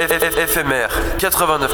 [0.00, 1.68] éphémère 89.1.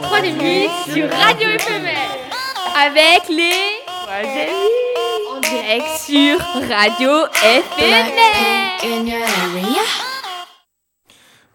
[0.00, 1.96] Troisième nuit sur Radio Éphémère
[2.86, 3.82] avec les
[5.30, 8.24] en direct sur Radio Éphémère.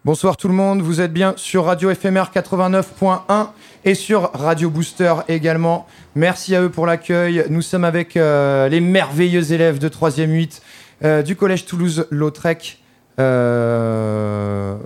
[0.06, 3.48] Bonsoir tout le monde, vous êtes bien sur Radio FMR 89.1
[3.84, 5.86] et sur Radio Booster également.
[6.14, 7.44] Merci à eux pour l'accueil.
[7.50, 10.62] Nous sommes avec euh, les merveilleux élèves de 3e 8
[11.04, 12.78] euh, du Collège Toulouse-Lautrec
[13.18, 14.78] euh,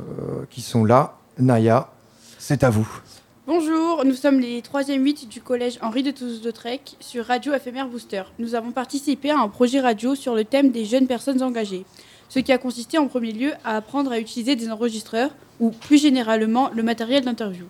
[0.50, 1.16] qui sont là.
[1.38, 1.92] Naya,
[2.38, 2.88] c'est à vous.
[3.46, 8.24] Bonjour, nous sommes les 3e 8 du collège Henri de Toulouse-Lautrec sur Radio FMR Booster.
[8.40, 11.84] Nous avons participé à un projet radio sur le thème des jeunes personnes engagées,
[12.34, 15.30] ce qui a consisté en premier lieu à apprendre à utiliser des enregistreurs
[15.60, 17.66] ou plus généralement le matériel d'interview.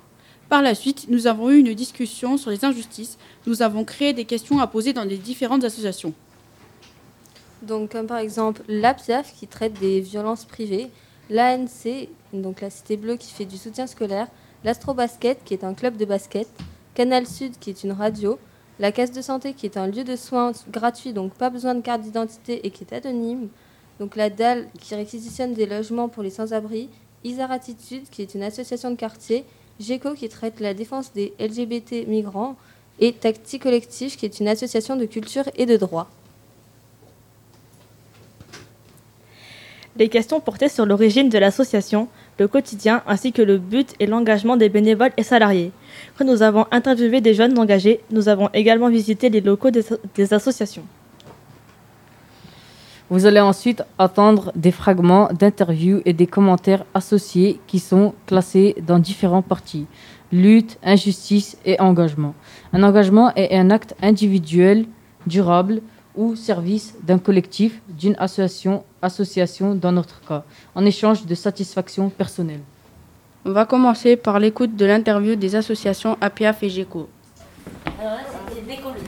[0.49, 3.19] Par la suite, nous avons eu une discussion sur les injustices.
[3.47, 6.15] Nous avons créé des questions à poser dans les différentes associations.
[7.61, 10.89] Donc, comme par exemple l'APIAF qui traite des violences privées,
[11.29, 14.29] l'ANC, donc la Cité Bleue qui fait du soutien scolaire,
[14.65, 16.49] l'Astrobasket qui est un club de basket,
[16.95, 18.39] Canal Sud qui est une radio,
[18.79, 21.83] la Caisse de Santé qui est un lieu de soins gratuit, donc pas besoin de
[21.83, 23.51] carte d'identité et qui est anonyme,
[24.01, 26.89] donc la DAL qui réquisitionne des logements pour les sans-abri,
[27.23, 29.45] Isar Attitude qui est une association de quartier,
[29.81, 32.57] GECO qui traite la défense des LGBT migrants
[33.01, 36.09] et Tacti Collectif qui est une association de culture et de droit.
[39.97, 42.09] Les questions portaient sur l'origine de l'association,
[42.41, 45.71] le quotidien ainsi que le but et l'engagement des bénévoles et salariés.
[46.19, 49.85] Quand nous avons interviewé des jeunes engagés, nous avons également visité les locaux des,
[50.17, 50.83] des associations.
[53.15, 58.99] Vous allez ensuite attendre des fragments d'interviews et des commentaires associés qui sont classés dans
[58.99, 59.87] différents parties.
[60.33, 62.35] Lutte, injustice et engagement.
[62.73, 64.87] Un engagement est un acte individuel,
[65.29, 65.81] durable
[66.17, 70.43] ou service d'un collectif, d'une association, association dans notre cas,
[70.75, 72.63] en échange de satisfaction personnelle.
[73.45, 77.09] On va commencer par l'écoute de l'interview des associations APIAF et GECO.
[78.01, 78.21] Alors là,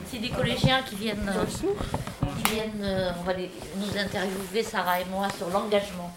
[0.09, 1.43] c'est des, collégiens qui viennent, euh,
[2.53, 6.11] viennent euh, on va les- nous interviewer, Sarah et moi, sur l'engagement.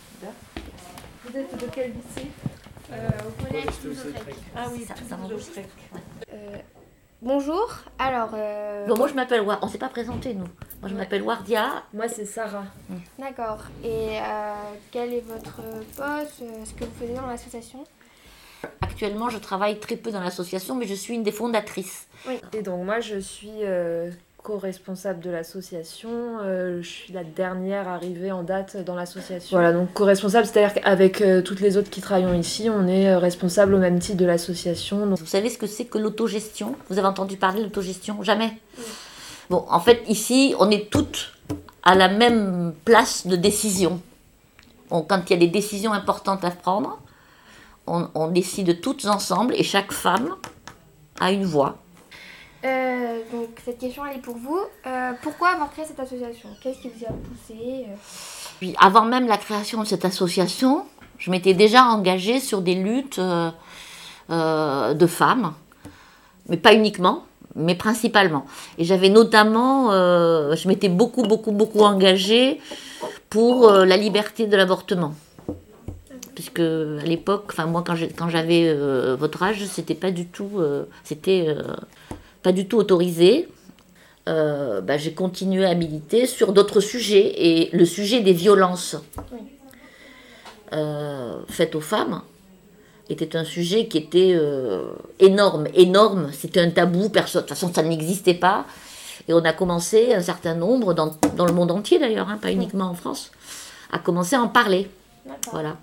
[1.24, 2.28] Vous êtes de quel lycée
[2.90, 3.66] Au collège
[4.56, 5.16] Ah oui, ça, ça.
[5.16, 5.64] Ouais.
[6.32, 6.56] Euh,
[7.22, 8.30] bonjour, alors...
[8.34, 9.58] euh, Bon, moi, je m'appelle War.
[9.62, 10.48] On s'est pas présenté, nous.
[10.80, 11.84] Moi, je m'appelle Wardia.
[11.92, 12.64] Moi, c'est Sarah.
[13.18, 13.60] D'accord.
[13.84, 14.54] Et euh,
[14.90, 15.56] quel est votre
[15.96, 17.84] poste euh, Ce que vous faites dans l'association?
[18.80, 22.06] Actuellement, je travaille très peu dans l'association, mais je suis une des fondatrices.
[22.52, 24.10] Et donc, moi, je suis euh,
[24.42, 26.38] co-responsable de l'association.
[26.42, 29.56] Euh, je suis la dernière arrivée en date dans l'association.
[29.56, 33.18] Voilà, donc co-responsable, c'est-à-dire qu'avec euh, toutes les autres qui travaillent ici, on est euh,
[33.18, 35.06] responsable au même titre de l'association.
[35.06, 36.74] Donc, Vous savez ce que c'est que l'autogestion?
[36.88, 38.22] Vous avez entendu parler de l'autogestion?
[38.22, 38.52] Jamais?
[39.50, 41.32] Bon, en fait, ici, on est toutes
[41.82, 44.00] à la même place de décision.
[44.90, 46.98] On- quand il y a des décisions importantes à prendre,
[47.86, 50.34] on, on décide toutes ensemble et chaque femme
[51.20, 51.76] a une voix.
[52.64, 54.60] Euh, Donc, cette question, elle est pour vous.
[54.86, 56.48] Euh, pourquoi avoir créé cette association?
[56.62, 58.72] Qu'est-ce qui vous a poussé euh?
[58.78, 60.84] Avant même la création de cette association,
[61.18, 65.54] je m'étais déjà engagée sur des luttes de femmes,
[66.48, 67.24] mais pas uniquement,
[67.56, 68.44] mais principalement.
[68.76, 72.60] Et j'avais notamment, je m'étais beaucoup, beaucoup, beaucoup engagée
[73.30, 75.14] pour la liberté de l'avortement.
[76.34, 78.74] Puisque à l'époque, enfin moi quand j'avais
[79.16, 80.60] votre âge, c'était pas du tout,
[81.02, 81.56] c'était
[82.42, 83.48] pas du tout autorisé.
[84.28, 88.96] Euh, bah, j'ai continué à militer sur d'autres sujets et le sujet des violences
[90.72, 92.22] euh, faites aux femmes
[93.12, 96.30] était un sujet qui était euh, énorme, énorme.
[96.32, 98.66] C'était un tabou, personne, de toute façon ça n'existait pas.
[99.28, 102.52] Et on a commencé, un certain nombre, dans, dans le monde entier d'ailleurs, hein, pas
[102.52, 103.30] uniquement en France,
[103.92, 104.88] à commencer à en parler.
[105.52, 105.76] Voilà.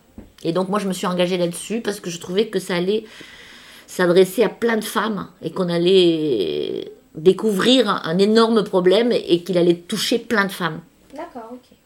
[0.43, 3.03] Et donc moi je me suis engagée là-dessus parce que je trouvais que ça allait
[3.87, 9.75] s'adresser à plein de femmes et qu'on allait découvrir un, énorme problème et qu'il allait
[9.75, 10.81] toucher plein de femmes.
[11.15, 11.77] D'accord, ok.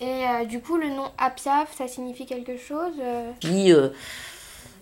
[0.00, 3.30] Et euh, du coup, le nom APIAF, ça signifie quelque chose euh?
[3.40, 3.88] Puis euh,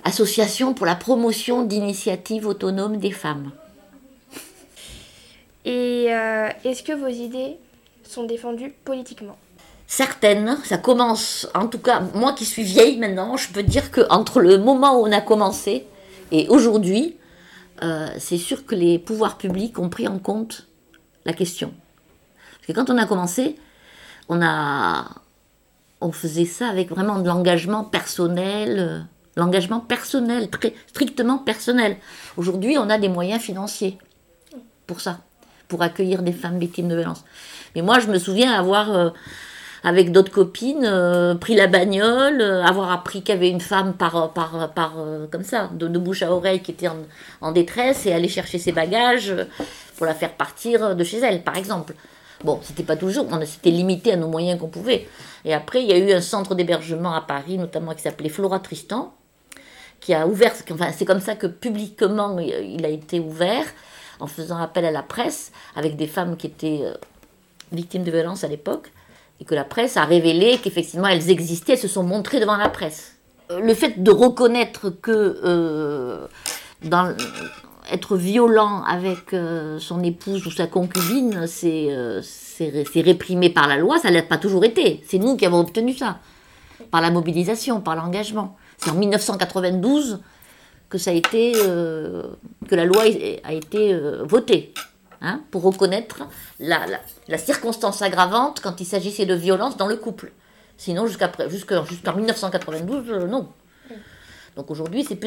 [0.04, 3.50] Association pour la promotion d'initiatives autonomes des femmes.
[5.64, 7.56] Et euh, est-ce que vos idées
[8.04, 9.36] sont défendues politiquement?
[9.88, 14.02] Certaines, ça commence, en tout cas, moi qui suis vieille maintenant, je peux dire que
[14.10, 15.86] entre le moment où on a commencé
[16.32, 17.16] et aujourd'hui,
[17.82, 20.66] euh, c'est sûr que les pouvoirs publics ont pris en compte
[21.24, 21.72] la question.
[22.54, 23.56] Parce que quand on a commencé,
[24.28, 25.06] on a,
[26.00, 29.00] on faisait ça avec vraiment de l'engagement personnel, euh,
[29.36, 30.48] l'engagement personnel,
[30.88, 31.96] strictement personnel.
[32.36, 33.98] Aujourd'hui, on a des moyens financiers
[34.86, 35.20] pour ça,
[35.68, 37.24] pour accueillir des femmes victimes de violences.
[37.74, 39.10] Mais moi, je me souviens avoir, euh,
[39.86, 43.94] avec d'autres copines, euh, pris la bagnole, euh, avoir appris qu'il y avait une femme
[43.94, 44.94] par, par, par
[45.30, 46.88] comme ça, de, bouche à oreille, qui était
[47.40, 49.32] en, détresse et aller chercher ses bagages
[49.96, 51.94] pour la faire partir de chez elle, par exemple.
[52.42, 55.06] Bon, c'était pas toujours, on s'était limité à nos moyens qu'on pouvait.
[55.44, 58.58] Et après, il y a eu un centre d'hébergement à Paris, notamment qui s'appelait Flora
[58.58, 59.14] Tristan,
[60.00, 63.64] qui a ouvert, enfin, c'est comme ça que publiquement il a été ouvert,
[64.18, 66.94] en faisant appel à la presse, avec des femmes qui étaient euh,
[67.70, 68.90] victimes de violences à l'époque,
[69.40, 72.68] et que la presse a révélé qu'effectivement elles existaient, elles se sont montrées devant la
[72.68, 73.16] presse.
[73.50, 76.26] Euh, le fait de reconnaître que euh,
[77.90, 83.98] être violent avec euh, son épouse ou sa concubine, euh, c'est réprimé par la loi,
[83.98, 85.02] ça l'a pas toujours été.
[85.06, 86.18] C'est nous qui avons obtenu ça,
[86.90, 88.56] par la mobilisation, par l'engagement.
[88.78, 90.20] C'est en 1992
[90.88, 92.22] que ça a été, euh,
[92.68, 93.02] que la loi
[93.44, 94.72] a été votée,
[95.20, 96.22] hein, pour reconnaître
[96.60, 96.80] la,
[97.28, 100.32] la, circonstance aggravante quand il s'agissait de violence dans le couple.
[100.76, 103.48] Sinon, jusqu'en jusqu'à 1992, non.
[104.56, 105.18] Donc aujourd'hui, c'est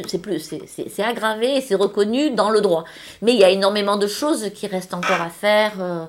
[0.89, 2.83] c'est aggravé et c'est reconnu dans le droit.
[3.21, 6.06] Mais il y a énormément de choses qui restent encore à faire euh,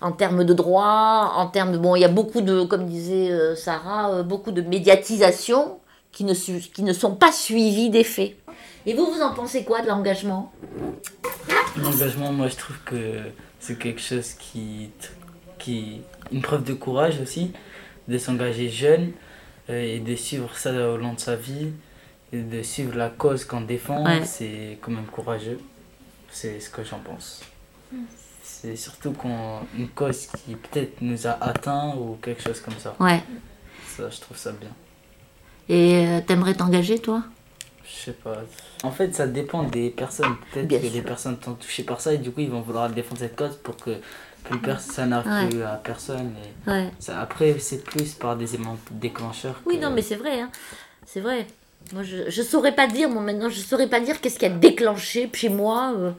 [0.00, 3.30] en termes de droit, en termes de, bon, il y a beaucoup de, comme disait
[3.30, 5.80] euh, Sarah, euh, beaucoup de médiatisation
[6.12, 8.36] qui ne, qui ne sont pas suivies des faits.
[8.86, 10.52] Et vous, vous en pensez quoi de l'engagement
[11.76, 13.20] L'engagement, moi, je trouve que
[13.60, 14.90] c'est quelque chose qui,
[15.58, 17.52] qui, une preuve de courage aussi,
[18.08, 19.12] de s'engager jeune
[19.68, 21.72] et de suivre ça au long de sa vie
[22.42, 25.60] de suivre la cause qu'on défend, c'est quand même courageux.
[26.30, 27.42] C'est ce que j'en pense.
[28.42, 32.94] C'est surtout quand une cause qui peut-être nous a atteint ou quelque chose comme ça.
[32.98, 33.22] Ouais.
[33.86, 34.70] Ça, je trouve ça bien.
[35.68, 37.22] Et euh, t'aimerais t'engager, toi?
[37.84, 38.36] Je sais pas.
[38.82, 40.36] En fait, ça dépend des personnes.
[40.52, 43.20] Peut-être que les personnes sont touchées par ça et du coup, ils vont vouloir défendre
[43.20, 43.98] cette cause pour que
[44.44, 46.32] plus ça n'arrive à personne.
[46.68, 49.60] Et ça, après, c'est plus par des éléments déclencheurs.
[49.66, 50.40] Oui, non, mais c'est vrai.
[50.40, 50.50] Hein.
[51.06, 51.46] C'est vrai.
[51.92, 54.50] Moi, je ne saurais pas dire, moi, maintenant, je saurais pas dire qu'est-ce qui a
[54.50, 55.92] déclenché chez moi.
[55.96, 56.12] Euh.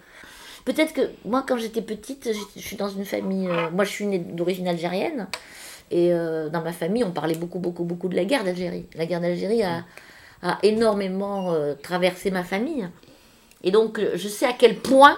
[0.64, 3.48] Peut-être que moi, quand j'étais petite, je suis dans une famille.
[3.48, 5.28] Euh, moi, je suis née d'origine algérienne.
[5.92, 8.86] Et euh, dans ma famille, on parlait beaucoup, beaucoup, beaucoup de la guerre d'Algérie.
[8.96, 9.84] La guerre d'Algérie a,
[10.48, 12.88] a, énormément traversé ma famille.
[13.64, 15.18] Et donc, je sais à quel point,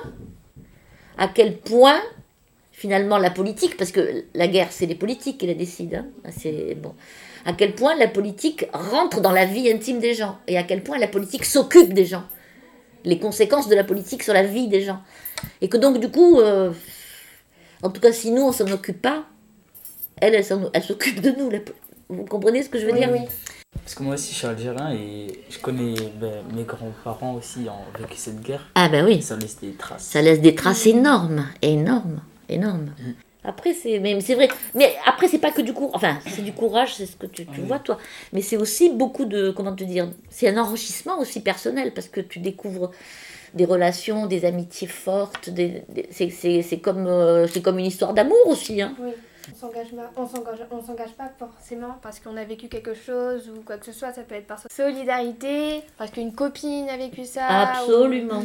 [1.17, 1.99] à quel point,
[2.71, 6.05] finalement, la politique, parce que la guerre, c'est les politiques qui la décident.
[6.25, 6.29] Hein.
[6.31, 6.93] C'est bon
[7.47, 10.83] à quel point la politique rentre dans la vie intime des gens et à quel
[10.83, 12.25] point la politique s'occupe des gens.
[13.05, 14.99] Les conséquences de la politique sur la vie des gens.
[15.61, 16.73] Et que donc, du coup, euh,
[17.81, 19.23] en tout cas, si nous, on s'en occupe pas,
[20.19, 21.49] elle, elle, s'occupe de nous.
[22.09, 23.09] Vous comprenez ce que je veux dire?
[23.13, 23.19] oui.
[23.87, 27.97] Parce que moi aussi, je suis algérien et je connais ben, mes grands-parents aussi ont
[27.97, 28.69] vécu cette guerre.
[28.75, 29.21] Ah ben oui.
[29.21, 30.03] Ça laisse des traces.
[30.03, 32.19] Ça laisse des traces énormes, énormes,
[32.49, 32.91] énormes.
[32.99, 33.11] Mm.
[33.45, 34.49] Après, c'est mais c'est vrai.
[34.75, 35.93] Mais après, c'est pas que du courage.
[35.95, 37.97] Enfin, c'est du courage, c'est ce que tu, tu vois, toi.
[38.33, 39.51] Mais c'est aussi beaucoup de.
[39.51, 42.91] Comment te dire C'est un enrichissement aussi personnel parce que tu découvres
[43.53, 45.49] des relations, des amitiés fortes.
[45.49, 48.81] Des, c'est comme, euh, c'est comme une histoire d'amour aussi.
[48.81, 48.95] Hein.
[48.99, 49.11] Oui.
[49.53, 54.11] On s'engage, pas forcément parce qu'on a vécu quelque chose ou quoi que ce soit.
[54.13, 57.45] Ça peut être par solidarité, parce qu'une copine a vécu ça.
[57.47, 58.43] Absolument.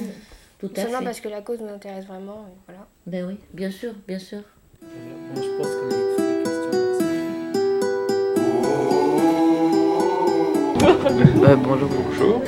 [0.58, 2.46] Tout à Seulement parce que la cause nous intéresse vraiment.
[2.66, 2.86] voilà.
[3.06, 4.42] Ben oui, bien sûr, bien sûr.
[4.80, 6.62] Bon, je pense qu'on a toutes les questions.
[11.44, 11.88] euh, bonjour.
[11.88, 12.42] Bonjour.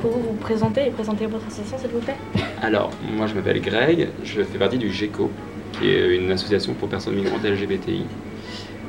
[0.00, 2.16] Pouvez-vous vous présenter et présenter votre association, s'il vous plaît?
[2.62, 5.30] Alors, moi je m'appelle Greg, je fais partie du GECO,
[5.78, 8.04] qui est une association pour personnes migrantes LGBTI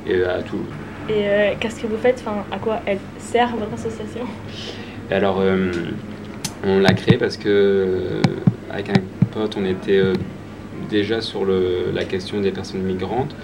[0.08, 0.65] et, euh, à Toulouse.
[1.10, 2.24] Et euh, qu'est-ce que vous faites?
[2.25, 4.25] Enfin, À quoi elle sert votre association?
[5.10, 5.72] Alors, euh,
[6.65, 8.22] on l'a créée parce que,
[8.70, 9.01] avec un
[9.32, 10.01] pote, on était
[10.89, 13.36] déjà sur le, la question des personnes migrantes.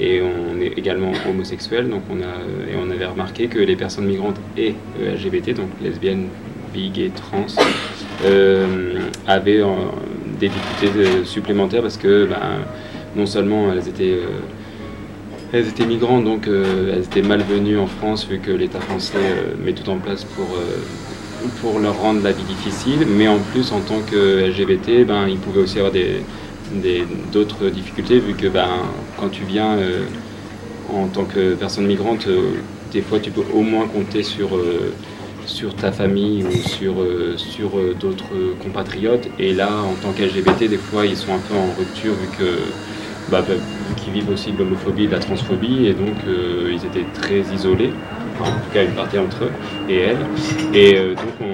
[0.00, 4.04] Et on est également homosexuel, donc on, a, et on avait remarqué que les personnes
[4.06, 6.28] migrantes et euh, LGBT, donc lesbiennes,
[6.72, 7.46] bi, gays, trans,
[8.24, 9.66] euh, avaient euh,
[10.38, 12.38] des difficultés supplémentaires parce que ben,
[13.16, 14.18] non seulement elles étaient,
[15.52, 19.18] elles étaient migrantes, donc elles étaient malvenues en France vu que l'État français
[19.64, 20.46] met tout en place pour
[21.60, 25.38] pour leur rendre la vie difficile, mais en plus en tant que LGBT, ben, ils
[25.38, 25.92] pouvaient aussi avoir
[27.32, 28.68] d'autres difficultés, vu que ben,
[29.18, 30.04] quand tu viens euh,
[30.92, 32.54] en tant que personne migrante, euh,
[32.92, 34.92] des fois tu peux au moins compter sur, euh,
[35.46, 36.94] sur ta famille ou sur,
[37.36, 39.28] sur d'autres compatriotes.
[39.38, 42.58] Et là, en tant qu'LGBT, des fois ils sont un peu en rupture, vu que
[43.30, 43.54] bah, bah,
[43.96, 47.92] qu'ils vivent aussi de l'homophobie et de la transphobie, et donc ils étaient très isolés.
[48.38, 49.52] enfin, en tout cas une partie entre eux
[49.88, 50.26] et elles.
[50.74, 51.48] Et donc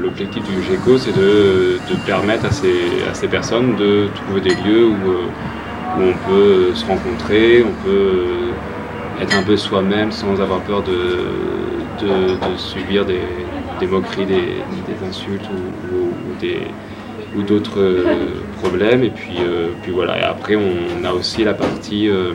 [0.00, 5.10] l'objectif du GECO, c'est de, permettre à ces, personnes de trouver des lieux où,
[5.98, 8.50] où on peut se rencontrer, on peut
[9.20, 12.06] être un peu soi-même sans avoir peur de,
[12.56, 16.34] subir des, moqueries, des, insultes ou, ou
[17.38, 18.04] d'autres euh,
[18.62, 19.04] problèmes.
[19.04, 20.18] Et puis, euh, puis voilà.
[20.18, 22.32] Et après, on a aussi la partie euh,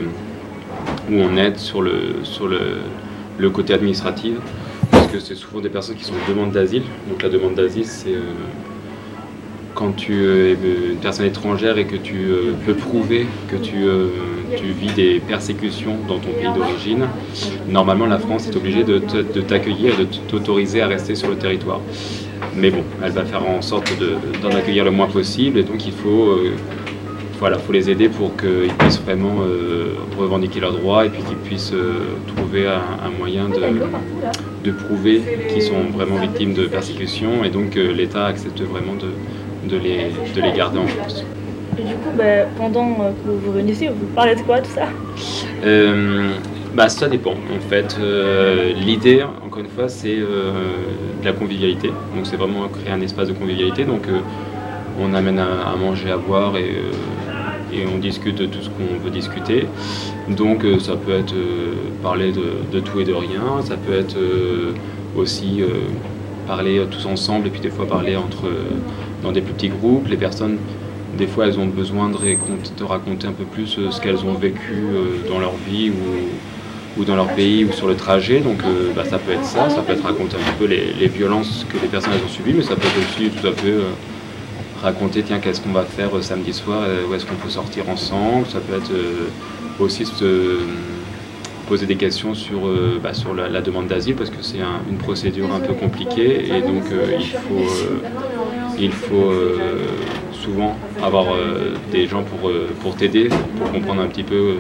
[1.10, 2.60] où on aide sur le, sur le,
[3.38, 4.36] le côté administratif,
[4.92, 6.84] parce que c'est souvent des personnes qui sont en demande d'asile.
[7.10, 8.16] Donc la demande d'asile, c'est
[9.74, 12.28] quand tu es une personne étrangère et que tu
[12.66, 13.84] peux prouver que tu
[14.56, 17.08] tu vis des persécutions dans ton pays d'origine,
[17.68, 19.00] normalement la France est obligée de
[19.42, 21.82] t'accueillir et de t'autoriser à rester sur le territoire.
[22.56, 23.94] Mais bon, elle va faire en sorte
[24.42, 25.60] d'en accueillir le moins possible.
[25.60, 26.54] Et donc il faut, euh,
[27.40, 31.38] voilà, faut les aider pour qu'ils puissent vraiment euh, revendiquer leurs droits et puis qu'ils
[31.38, 33.62] puissent euh, trouver un, moyen de,
[34.64, 37.44] de prouver qu'ils sont vraiment victimes de persécutions.
[37.44, 39.10] Et donc l'État accepte vraiment de,
[39.70, 41.26] de, les, de les garder en France.
[41.78, 44.88] Et du coup, bah, pendant que vous vous réunissez, vous parlez de quoi tout ça?
[46.76, 47.98] Bah, Ça dépend en fait.
[48.00, 51.88] Euh, l'idée, encore une fois, c'est de la convivialité.
[51.88, 53.86] Donc c'est vraiment créer un espace de convivialité.
[53.86, 54.04] Donc
[55.00, 56.76] on amène à, manger, à boire et,
[57.74, 59.68] et, on discute de tout ce qu'on veut discuter.
[60.30, 61.36] Donc ça peut être
[62.04, 63.62] parler de, tout et de rien.
[63.64, 64.18] Ça peut être
[65.18, 65.64] aussi
[66.48, 68.50] parler tous ensemble et puis des fois parler entre,
[69.24, 70.08] dans des plus petits groupes.
[70.08, 70.58] Les personnes
[71.18, 74.74] des fois, elles ont besoin de, raconter un peu plus euh, ce qu'elles ont vécu
[74.74, 75.92] euh, dans leur vie
[77.04, 78.40] dans leur pays ou sur le trajet.
[78.40, 81.66] Donc euh, bah, ça peut être ça, ça peut être raconter un peu les, violences
[81.70, 83.74] que les personnes ont subies, mais ça peut être aussi tout à fait
[84.82, 88.46] raconter, tiens, qu'est-ce qu'on va faire samedi soir, où est-ce qu'on peut sortir ensemble.
[88.48, 88.92] Ça peut être
[89.80, 90.60] aussi se
[91.68, 92.70] poser des questions sur,
[93.02, 94.60] bah, sur la, demande d'asile, parce que c'est
[94.90, 96.84] une procédure un peu compliquée, et donc
[97.20, 97.68] il faut...
[98.78, 99.32] il faut
[100.46, 104.56] souvent avoir euh, des gens pour, euh, pour t'aider, pour comprendre un petit peu euh,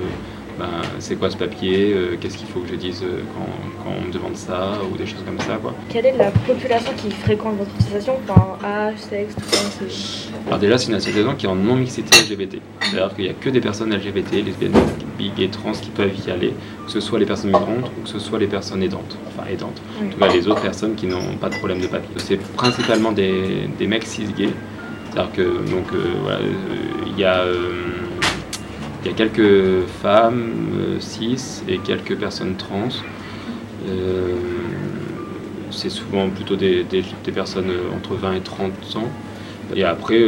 [0.58, 4.36] ben, c'est quoi ce papier, qu'est-ce qu'il faut que je dise quand, on me demande
[4.36, 5.58] ça, ou des choses comme ça.
[5.62, 5.74] Quoi.
[5.90, 10.78] Quelle est la population qui fréquente votre association Enfin, âge, sexe, tout ça Alors déjà,
[10.78, 12.62] c'est une association qui est en non-mixité LGBT.
[12.82, 14.74] C'est-à-dire qu'il n'y a que des personnes LGBT, lesbiennes,
[15.18, 16.54] bi, et trans qui peuvent y aller,
[16.86, 19.18] que ce soit les personnes migrantes ou que ce soit les personnes aidantes.
[19.28, 19.82] Enfin, aidantes.
[20.02, 22.10] En tout cas, les autres personnes qui n'ont pas de problème de papier.
[22.18, 24.54] C'est principalement des, des mecs cis-gays
[25.16, 26.52] c'est-à-dire que donc euh, voilà, euh,
[27.08, 27.85] il y a euh,
[29.06, 32.90] il y a quelques femmes cis et quelques personnes trans.
[35.70, 39.10] c'est souvent plutôt des, des, personnes entre 20 et 30 ans.
[39.76, 40.22] Et après,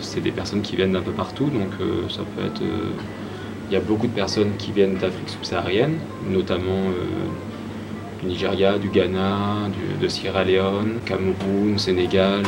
[0.00, 1.46] c'est des personnes qui viennent d'un peu partout.
[1.46, 1.72] Donc
[2.08, 2.62] ça peut être.
[3.68, 5.98] Il y a beaucoup de personnes qui viennent d'Afrique subsaharienne,
[6.30, 6.84] notamment
[8.22, 9.68] du Nigeria, du Ghana,
[10.00, 12.44] de Sierra Leone, Cameroun, Sénégal,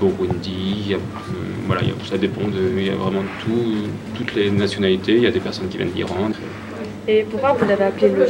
[0.00, 0.96] Burundi,
[1.70, 3.86] voilà, ça dépend de, il y a vraiment tout,
[4.16, 6.30] toutes les nationalités, il y a des personnes qui viennent d'Iran.
[7.06, 8.26] Et pourquoi vous l'avez appelé le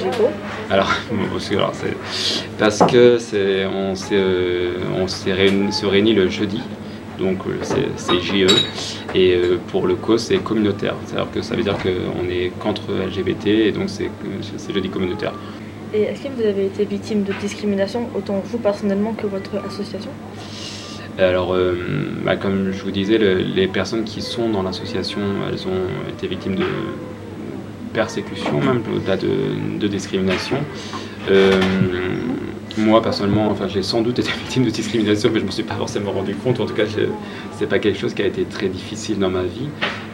[0.70, 0.92] Alors,
[2.59, 6.61] parce que c'est, on, s'est, euh, on s'est réuni, se réunit le jeudi,
[7.18, 8.47] donc euh, c'est, JE,
[9.14, 12.92] et euh, pour le co c'est communautaire, c'est-à-dire que ça veut dire qu'on est contre
[12.92, 14.11] LGBT et donc c'est,
[14.59, 15.32] c'est jeudi communautaire.
[15.94, 20.11] Et est-ce que vous avez été victime de discrimination, autant vous personnellement que votre association?
[21.19, 21.75] Alors, euh,
[22.25, 26.57] bah, comme je vous disais, les personnes qui sont dans l'association, elles ont été victimes
[26.57, 26.64] de
[27.93, 30.57] persécution, même au-delà de, discrimination.
[31.31, 31.61] Euh,
[32.79, 35.62] moi, personnellement, enfin, j'ai sans doute été victime de discrimination, mais je ne me suis
[35.62, 36.61] pas forcément rendu compte.
[36.61, 39.43] En tout cas, ce n'est pas quelque chose qui a été très difficile dans ma
[39.43, 39.69] vie.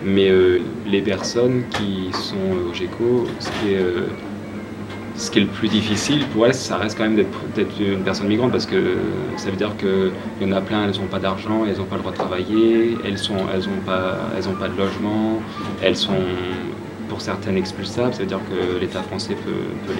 [0.05, 3.81] Mais euh, les personnes qui sont au GECO, ce qui est
[5.16, 8.28] ce qui est le plus difficile pour elles, ça reste quand même d'être une personne
[8.28, 8.96] migrante parce que
[9.37, 11.96] ça veut dire qu'il y en a plein, elles n'ont pas d'argent, elles n'ont pas
[11.96, 15.40] le droit de travailler, elles n'ont pas, de logement,
[15.82, 16.12] elles sont
[17.08, 19.94] pour certaines expulsables, ça veut dire que l'État français peut,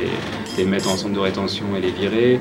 [0.59, 2.41] les, mettre en centre de rétention et les virer.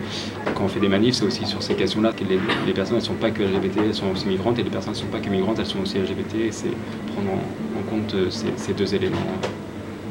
[0.55, 3.13] Quand on fait des manifs, c'est aussi sur ces questions-là que les, personnes ne sont
[3.13, 5.59] pas que LGBT, elles sont aussi migrantes, et les personnes ne sont pas que migrantes,
[5.59, 6.73] elles sont aussi LGBT, et c'est
[7.13, 9.17] prendre en, compte ces, ces deux éléments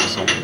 [0.01, 0.44] ensemble.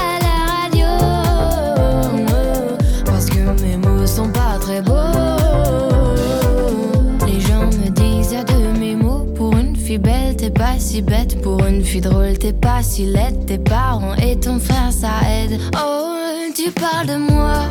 [9.97, 11.41] belle, t'es pas si bête.
[11.41, 13.45] Pour une fille drôle, t'es pas si laide.
[13.45, 15.59] Tes parents et ton frère, ça aide.
[15.75, 16.13] Oh,
[16.55, 17.63] tu parles de moi.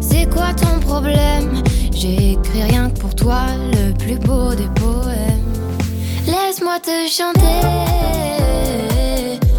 [0.00, 1.62] C'est quoi ton problème?
[1.94, 5.44] J'ai écrit rien que pour toi, le plus beau des poèmes.
[6.26, 7.60] Laisse-moi te chanter.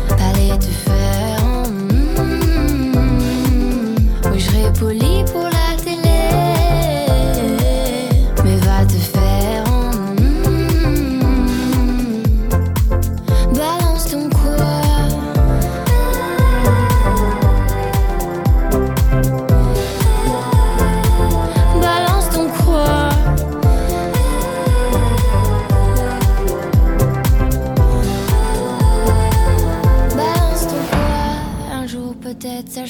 [0.10, 1.44] Allez te faire.
[1.70, 2.22] mm,
[4.32, 5.61] Oui, je serai poli pour la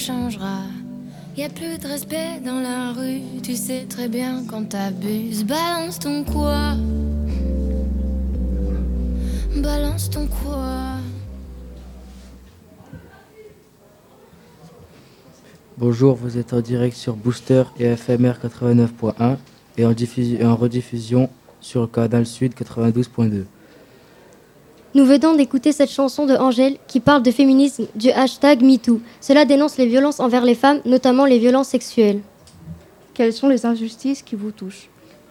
[0.02, 0.64] changera.
[1.36, 3.22] Y a plus de respect dans la rue.
[3.42, 5.44] Tu sais très bien quand t'abuses.
[5.44, 6.74] Balance ton quoi?
[9.56, 10.98] Balance ton quoi?
[15.78, 19.36] Bonjour, vous êtes en direct sur Booster et FMR 89.1
[19.78, 19.94] et en,
[20.48, 21.30] en rediffusion
[21.60, 23.44] sur canal Sud 92.2.
[24.94, 29.00] Nous venons d'écouter cette chanson de Angèle qui parle de féminisme du hashtag MeToo.
[29.20, 32.20] Cela dénonce les violences envers les femmes, notamment les violences sexuelles.
[33.14, 34.88] Quelles sont les injustices qui vous touchent?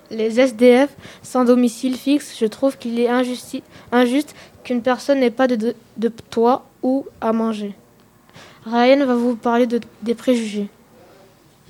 [0.09, 0.89] Les SDF
[1.21, 5.75] sans domicile fixe, je trouve qu'il est injusti- injuste qu'une personne n'ait pas de, de,
[5.97, 7.73] de toit ou à manger.
[8.65, 10.67] Ryan va vous parler de- des préjugés.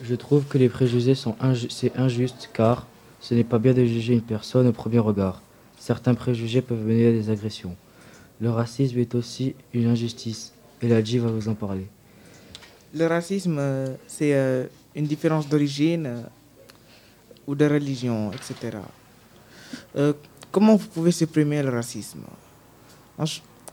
[0.02, 2.88] Je trouve que les préjugés sont inju- c'est injuste car
[3.20, 5.42] ce n'est pas bien de juger une personne au premier regard.
[5.82, 7.76] Certains préjugés peuvent mener à des agressions.
[8.40, 11.88] Le racisme est aussi une injustice et la G va vous en parler.
[12.94, 16.22] Le racisme, euh, c'est euh, une différence d'origine euh,
[17.48, 18.78] ou de religion, etc.
[20.52, 22.26] Comment vous pouvez supprimer le racisme?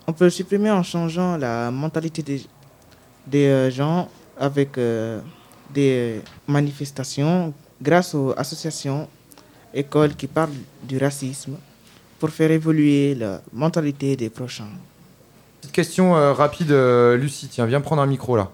[0.07, 2.25] On peut le supprimer en changeant la mentalité
[3.27, 4.81] des, gens avec
[5.75, 9.07] des manifestations grâce aux associations,
[9.75, 11.57] écoles qui parlent du racisme
[12.19, 14.69] pour faire évoluer la mentalité des prochains.
[15.61, 18.51] Petite question euh, rapide, euh, Lucie, tiens, viens prendre un micro là.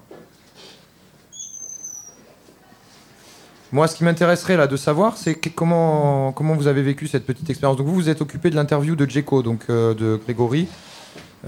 [3.75, 7.51] Moi, ce qui m'intéresserait là de savoir, c'est comment, comment vous avez vécu cette petite
[7.51, 7.77] expérience.
[7.77, 10.69] Donc, vous vous êtes occupé de l'interview de Djeko, donc euh, de Grégory,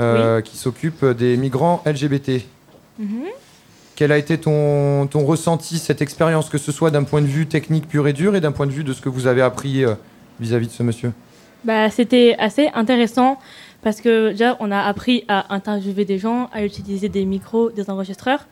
[0.01, 2.43] euh, qui s'occupe des migrants LGBT.
[3.95, 7.47] Quel a été ton, ton ressenti, cette expérience, que ce soit d'un point de vue
[7.47, 9.85] technique pur et dur et d'un point de vue de ce que vous avez appris
[9.85, 9.95] euh,
[10.41, 11.13] vis-à-vis de ce monsieur?
[11.67, 13.39] Bah, c'était assez intéressant
[13.83, 17.91] parce que déjà, on a appris à interviewer des gens, à utiliser des micros, des
[17.91, 18.47] enregistreurs.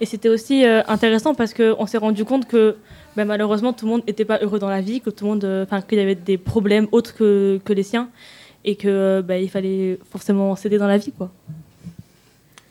[0.00, 2.76] Et c'était aussi euh, intéressant parce qu'on s'est rendu compte que
[3.16, 5.44] bah, malheureusement, tout le monde n'était pas heureux dans la vie, que tout le monde,
[5.44, 8.08] euh, qu'il y avait des problèmes autres que, que les siens
[8.64, 11.30] et que euh, bah, fallait forcément s'aider dans la vie, quoi.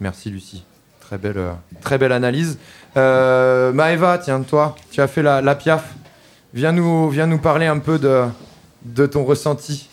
[0.01, 0.63] Merci Lucie.
[0.99, 2.59] Très belle, euh, très belle analyse.
[2.97, 5.95] Euh, Maëva, tiens, toi, tu as fait la, la piaf.
[6.53, 8.25] Viens nous, viens nous parler un peu de,
[8.85, 9.87] de ton ressenti.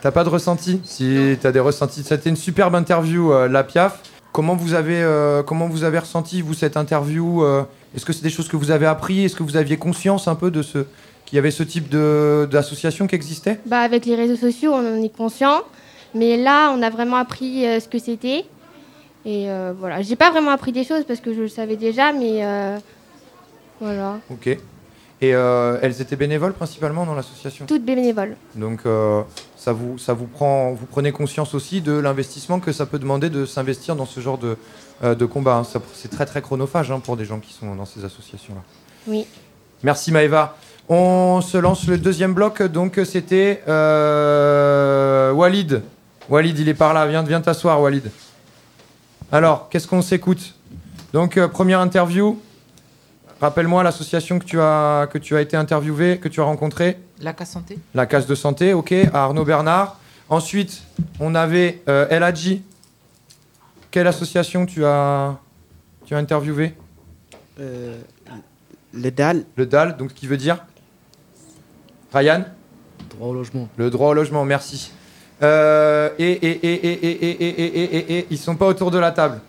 [0.00, 2.02] T'as pas de ressenti Si t'as des ressentis.
[2.02, 4.00] C'était une superbe interview, euh, la piaf.
[4.32, 7.62] Comment vous avez, euh, comment vous avez ressenti, vous, cette interview euh,
[7.94, 9.24] Est-ce que c'est des choses que vous avez appris?
[9.24, 10.84] Est-ce que vous aviez conscience un peu de ce
[11.24, 13.60] qu'il y avait ce type de- d'association qui existait?
[13.66, 15.62] Bah, avec les réseaux sociaux, on en est conscient.
[16.14, 18.44] Mais là, on a vraiment appris euh, ce que c'était.
[19.24, 22.12] Et euh, voilà, j'ai pas vraiment appris des choses parce que je le savais déjà,
[22.12, 22.76] mais euh,
[23.80, 24.18] voilà.
[24.30, 24.58] Ok.
[25.24, 27.66] Et euh, elles étaient bénévoles principalement dans l'association?
[27.66, 28.36] Toutes bénévoles.
[28.56, 29.22] Donc euh,
[29.56, 33.30] ça vous ça vous prend vous prenez conscience aussi de l'investissement que ça peut demander
[33.30, 34.56] de s'investir dans ce genre de,
[35.02, 35.56] euh, de combat.
[35.56, 35.80] hein.
[35.94, 38.62] C'est très très chronophage hein, pour des gens qui sont dans ces associations là.
[39.06, 39.26] Oui.
[39.82, 40.56] Merci Maëva.
[40.88, 42.62] On se lance le deuxième bloc.
[42.62, 45.82] Donc c'était euh, Walid.
[46.28, 47.06] Walid, il est par là.
[47.06, 48.10] Viens, viens t'asseoir, Walid.
[49.32, 50.54] Alors, qu'est-ce qu'on s'écoute?
[51.12, 52.38] Donc euh, première interview.
[53.44, 56.96] Rappelle-moi l'association que tu as que tu as été interviewé, que tu as rencontré.
[57.20, 60.00] La Casse Santé La case de santé, ok, à Arnaud Bernard.
[60.30, 60.82] Ensuite,
[61.20, 62.06] on avait euh.
[63.90, 65.36] Quelle association tu as,
[66.06, 66.74] tu as interviewé
[67.60, 68.00] Euh,
[68.94, 69.44] le DAL.
[69.56, 70.64] Le DAL, donc ce qui veut dire
[72.14, 72.44] Ryan
[73.10, 73.68] Droit au logement.
[73.76, 74.90] Le droit au logement, merci.
[75.42, 78.90] Euh, et, et, et, et, et, et, et, et, et, et, ils sont pas autour
[78.90, 79.42] de la table.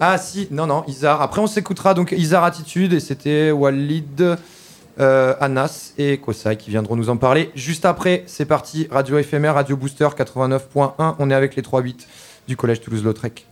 [0.00, 1.20] Ah si, non, non, Isar.
[1.22, 4.36] Après, on s'écoutera donc Isar Attitude et c'était Walid,
[5.00, 7.50] euh, Anas et Kosai qui viendront nous en parler.
[7.54, 8.88] Juste après, c'est parti.
[8.90, 11.16] Radio éphémère, Radio Booster 89.1.
[11.18, 12.06] On est avec les 3-8
[12.48, 13.46] du Collège Toulouse-Lautrec.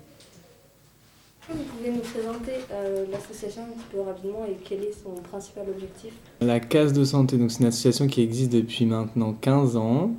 [1.48, 5.66] Vous pouvez nous présenter euh, l'association un petit peu rapidement et quel est son principal
[5.68, 6.12] objectif?
[6.40, 10.10] La Case de Santé, donc c'est une association qui existe depuis maintenant 15 ans,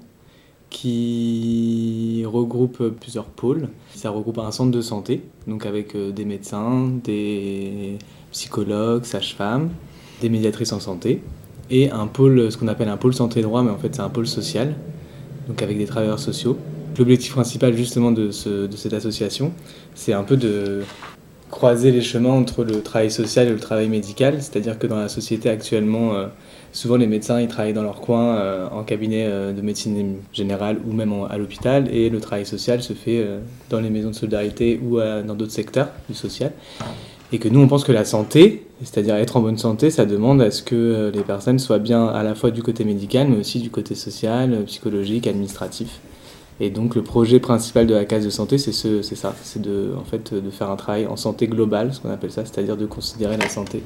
[0.69, 3.69] qui regroupe plusieurs pôles.
[3.95, 7.97] Ça regroupe un centre de santé, donc avec euh, des médecins, des
[8.31, 9.69] psychologues, sages-femmes,
[10.21, 11.21] des médiatrices en santé,
[11.69, 14.09] et un pôle, ce qu'on appelle un pôle santé droit, mais en fait c'est un
[14.09, 14.75] pôle social,
[15.47, 16.57] donc avec des travailleurs sociaux.
[16.97, 18.27] L'objectif principal justement de,
[18.67, 19.51] de cette association,
[19.93, 20.81] c'est un peu de
[21.49, 25.09] croiser les chemins entre le travail social et le travail médical, c'est-à-dire que dans la
[25.09, 26.27] société actuellement, euh,
[26.71, 30.79] souvent les médecins ils travaillent dans leur coin euh, en cabinet euh, de médecine générale
[30.87, 34.15] ou même à l'hôpital, et le travail social se fait euh, dans les maisons de
[34.15, 36.51] solidarité ou dans d'autres secteurs du social.
[37.33, 40.41] Et que nous on pense que la santé, c'est-à-dire être en bonne santé, ça demande
[40.41, 43.59] à ce que les personnes soient bien à la fois du côté médical, mais aussi
[43.59, 45.99] du côté social, psychologique, administratif.
[46.59, 49.61] Et donc le projet principal de la case de santé, c'est ce, c'est ça, c'est
[49.61, 52.77] de, en fait, de faire un travail en santé globale, ce qu'on appelle ça, c'est-à-dire
[52.77, 53.83] de considérer la santé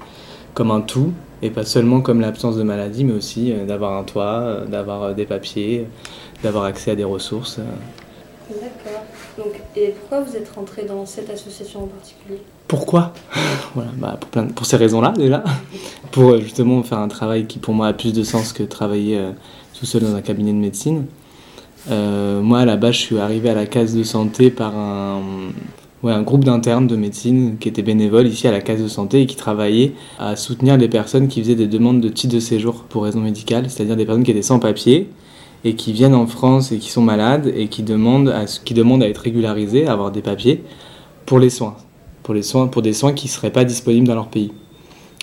[0.53, 1.11] comme un tout,
[1.41, 5.03] et pas seulement comme l'absence de maladie, mais aussi euh, d'avoir un toit, euh, d'avoir
[5.03, 5.87] euh, des papiers,
[6.43, 7.59] d'avoir accès à des ressources.
[8.49, 9.03] D'accord.
[9.37, 12.39] Donc, et pourquoi vous êtes rentré dans cette association en particulier?
[12.67, 13.13] Pourquoi?
[13.75, 15.43] Voilà, bah, pour, plein de- pour ces raisons-là déjà.
[16.11, 19.31] pour justement faire un travail qui pour moi a plus de sens que travailler euh,
[19.79, 21.05] tout seul dans un cabinet de médecine.
[21.89, 25.21] Euh, moi à la base je suis arrivé à la case de santé par un,
[26.03, 29.21] ouais, un groupe d'internes de médecine qui étaient bénévoles ici à la case de santé
[29.21, 32.83] et qui travaillaient à soutenir les personnes qui faisaient des demandes de titre de séjour
[32.83, 35.09] pour raison médicale, c'est-à-dire des personnes qui étaient sans papier
[35.63, 39.03] et qui viennent en France et qui sont malades et qui demandent à, qui demandent
[39.03, 40.63] à être régularisées, à avoir des papiers
[41.25, 41.75] pour les soins,
[42.23, 44.51] pour, les soins, pour des soins qui ne seraient pas disponibles dans leur pays.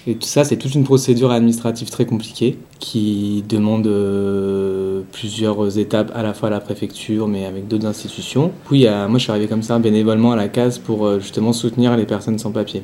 [0.09, 6.11] Et tout ça, c'est toute une procédure administrative très compliquée qui demande euh, plusieurs étapes
[6.15, 8.51] à la fois à la préfecture, mais avec d'autres institutions.
[8.71, 11.95] Oui, moi je suis arrivé comme ça bénévolement à la case pour euh, justement soutenir
[11.95, 12.83] les personnes sans papier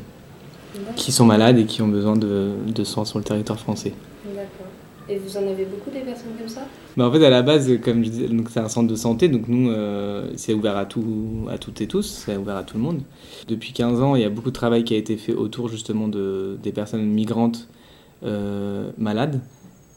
[0.96, 3.94] qui sont malades et qui ont besoin de, de soins sur le territoire français.
[5.08, 6.62] Et vous en avez beaucoup des personnes comme ça
[6.96, 9.48] Bah, en fait, à la base, comme je disais, c'est un centre de santé, donc
[9.48, 12.82] nous, euh, c'est ouvert à, tout, à toutes et tous, c'est ouvert à tout le
[12.82, 13.02] monde.
[13.46, 16.08] Depuis 15 ans, il y a beaucoup de travail qui a été fait autour justement
[16.08, 17.68] de, des personnes migrantes
[18.24, 19.40] euh, malades.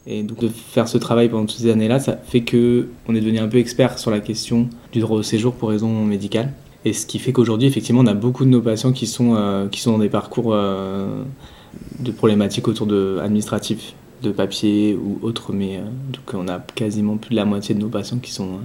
[0.06, 3.20] Et donc de faire ce travail pendant toutes ces années-là, ça fait que on est
[3.20, 6.52] devenu un peu expert sur la question du droit au séjour pour raison médicale.
[6.86, 9.68] Et ce qui fait qu'aujourd'hui, effectivement, on a beaucoup de nos patients qui sont, euh,
[9.68, 15.78] qui sont dans des parcours de problématiques autour de administratifs, de papier ou autres, mais
[15.78, 18.62] euh, donc on a quasiment plus de la moitié de nos patients qui sont, euh,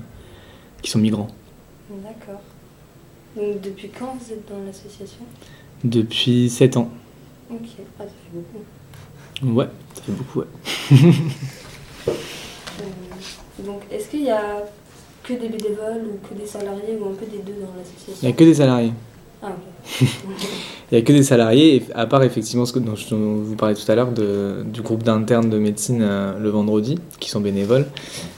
[0.81, 1.29] qui sont migrants.
[1.89, 2.41] D'accord.
[3.35, 5.25] Donc, depuis quand vous êtes dans l'association?
[5.83, 6.89] Depuis 7 ans.
[7.51, 7.67] Ok.
[7.99, 9.55] Ah, ça fait beaucoup.
[9.55, 10.47] Ouais, ça fait beaucoup, ouais.
[12.81, 14.65] Euh, donc, est-ce qu'il y a
[15.21, 18.15] que des bénévoles ou que des salariés ou un peu des deux dans l'association?
[18.23, 18.91] Il n'y a que des salariés.
[19.43, 19.49] Ah.
[20.91, 23.91] Il n'y a que des salariés, à part effectivement ce dont je vous parlais tout
[23.91, 27.87] à l'heure du groupe d'internes de médecine euh, le vendredi, qui sont bénévoles.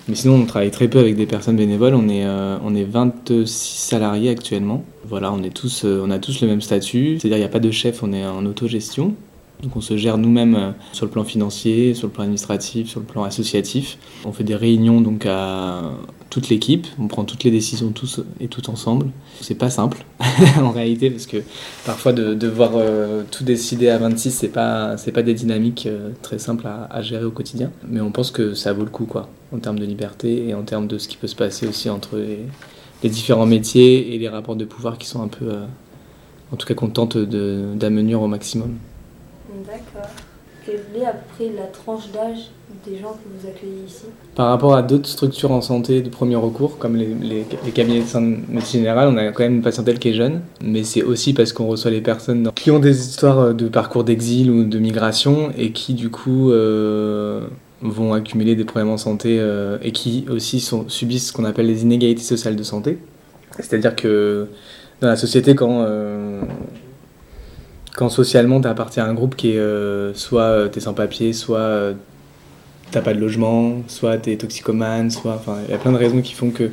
[0.08, 1.96] Mais sinon, on travaille très peu avec des personnes bénévoles.
[1.96, 4.86] On est, euh, on est 26 salariés actuellement.
[5.06, 7.50] Voilà, on, est tous, euh, on a tous le même statut, c'est-à-dire il n'y a
[7.50, 9.16] pas de chef, on est en autogestion.
[9.62, 13.06] Donc on se gère nous-mêmes sur le plan financier, sur le plan administratif, sur le
[13.06, 13.98] plan associatif.
[14.24, 15.92] On fait des réunions donc à
[16.36, 19.08] toute l'équipe, on prend toutes les décisions tous et tout ensemble.
[19.40, 20.04] C'est pas simple
[20.62, 21.38] en réalité parce que
[21.86, 26.10] parfois de devoir euh, tout décider à 26, c'est pas c'est pas des dynamiques euh,
[26.22, 27.72] très simples à, à gérer au quotidien.
[27.88, 30.64] Mais on pense que ça vaut le coup quoi, en termes de liberté et en
[30.64, 34.58] termes de ce qui peut se passer aussi entre les, différents métiers et les rapports
[34.58, 35.64] de pouvoir qui sont un peu, euh,
[36.52, 38.76] en tout cas qu'on tente au maximum.
[39.66, 40.10] D'accord.
[40.66, 42.50] Quelle est à peu près la tranche d'âge
[43.00, 46.78] gens que vous accueillez ici Par rapport à d'autres structures en santé de premier recours,
[46.78, 50.42] comme les, cabinets de médecine générale, on a quand même une patientèle qui est jeune.
[50.64, 54.52] Mais c'est aussi parce qu'on reçoit les personnes qui ont des histoires de parcours d'exil
[54.52, 57.48] ou de migration et qui, du coup, euh,
[57.82, 61.84] vont accumuler des problèmes en santé euh, et qui aussi subissent ce qu'on appelle les
[61.84, 62.98] inégalités sociales de santé.
[63.60, 64.48] C'est-à-dire que
[65.02, 66.42] dans la société, quand, euh,
[67.96, 71.34] quand socialement tu appartiens à un groupe qui est euh, soit tu es sans papier,
[71.34, 71.94] soit euh,
[72.96, 75.36] t'as pas de logement, soit t'es toxicomane, soit.
[75.36, 76.72] Enfin, il y a plein de raisons qui font que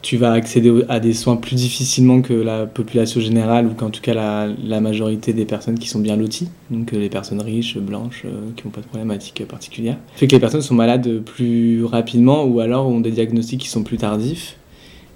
[0.00, 4.00] tu vas accéder à des soins plus difficilement que la population générale ou qu'en tout
[4.00, 8.22] cas la, majorité des personnes qui sont bien loties, donc euh, les personnes riches, blanches,
[8.24, 9.96] euh, qui n'ont pas de problématiques euh, particulières.
[10.16, 13.82] fait que les personnes sont malades plus rapidement ou alors ont des diagnostics qui sont
[13.82, 14.56] plus tardifs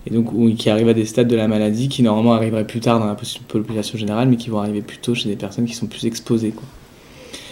[0.07, 2.99] et donc qui arrivent à des stades de la maladie qui normalement arriveraient plus tard
[2.99, 3.17] dans la
[3.49, 6.55] population générale mais qui vont arriver plus tôt chez des personnes qui sont plus exposées.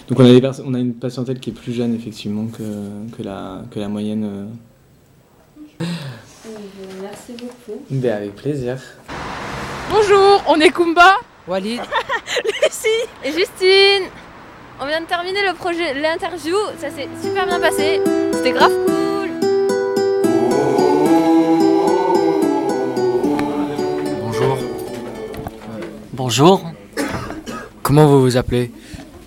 [0.09, 2.63] Donc on a, des perso- on a une patientèle qui est plus jeune effectivement que,
[3.17, 4.25] que, la, que la moyenne.
[5.81, 5.85] euh.
[7.03, 7.83] Merci beaucoup.
[7.91, 8.79] Ben, avec plaisir.
[9.91, 11.17] Bonjour, on est Kumba.
[11.49, 11.81] Walid.
[12.45, 12.89] Lucie.
[13.25, 14.09] Et Justine
[14.81, 18.01] On vient de terminer le projet, l'interview, ça s'est super bien passé.
[18.33, 19.31] C'était grave cool.
[24.23, 24.59] Bonjour.
[26.13, 26.63] Bonjour.
[27.83, 28.71] Comment vous vous appelez?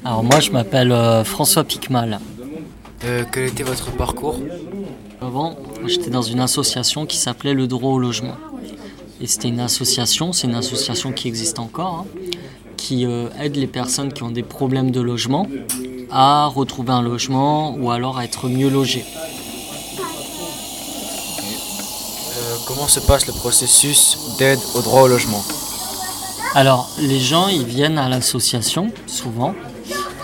[0.06, 2.20] Alors moi je m'appelle euh, François Picmal.
[3.04, 4.40] Euh, Quel était votre parcours?
[5.22, 8.36] Avant j'étais dans une association qui s'appelait le droit au logement.
[9.22, 12.22] Et c'était une association, c'est une association qui existe encore, hein,
[12.78, 15.48] qui euh, aide les personnes qui ont des problèmes de logement
[16.12, 19.06] à retrouver un logement ou alors à être mieux logées.
[22.66, 25.44] Comment se passe le processus d'aide au droit au logement?
[26.54, 29.56] Alors, les gens, ils viennent à l'association, souvent.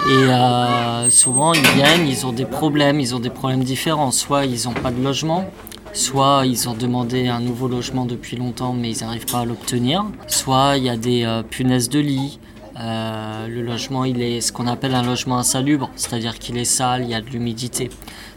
[0.08, 4.12] Et euh, souvent, ils viennent, ils ont des problèmes, ils ont des problèmes différents.
[4.12, 5.50] Soit ils n'ont pas de logement,
[5.94, 10.06] soit ils ont demandé un nouveau logement depuis longtemps, mais ils n'arrivent pas à l'obtenir.
[10.28, 12.40] Soit il y a des euh, punaises de lit.
[12.80, 17.04] Euh, le logement, il est ce qu'on appelle un logement insalubre, c'est-à-dire qu'il est sale,
[17.04, 17.90] il y a de l'humidité.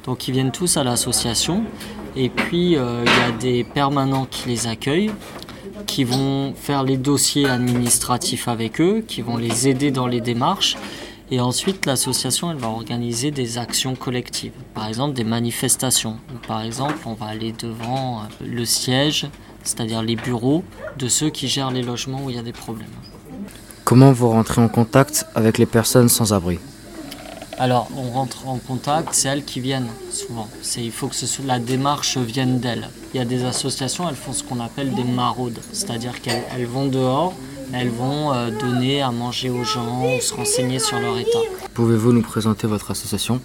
[0.04, 1.64] Donc ils viennent tous à l'association.
[2.16, 5.10] Et puis, il y a des permanents qui les accueillent
[5.86, 10.76] qui vont faire les dossiers administratifs avec eux, qui vont les aider dans les démarches.
[11.30, 14.52] Et ensuite, l'association, elle va organiser des actions collectives.
[14.72, 16.16] Par exemple, des manifestations.
[16.46, 19.26] Par exemple, on va aller devant euh, le siège,
[19.62, 20.64] c'est-à-dire les bureaux
[20.96, 22.88] de ceux qui gèrent les logements où il y a des problèmes.
[23.84, 26.58] Comment vous rentrez en contact avec les personnes sans abri
[27.58, 30.48] Alors, on rentre en contact, c'est elles qui viennent souvent.
[30.62, 32.88] C'est, il faut que ce la démarche vienne d'elles.
[33.12, 36.66] Il y a des associations, elles font ce qu'on appelle des maraudes, c'est-à-dire qu'elles elles
[36.66, 37.34] vont dehors,
[37.72, 41.38] elles vont euh, donner à manger aux gens, ou se renseigner sur leur état.
[41.74, 43.40] Pouvez-vous nous présenter votre association?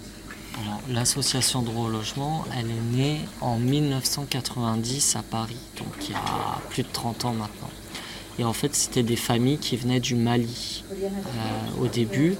[0.90, 6.58] L'association Droit au logement, elle est née en 1990 à Paris, donc il y a
[6.68, 7.70] plus de 30 ans maintenant.
[8.38, 12.36] Et en fait, c'était des familles qui venaient du Mali euh, au début,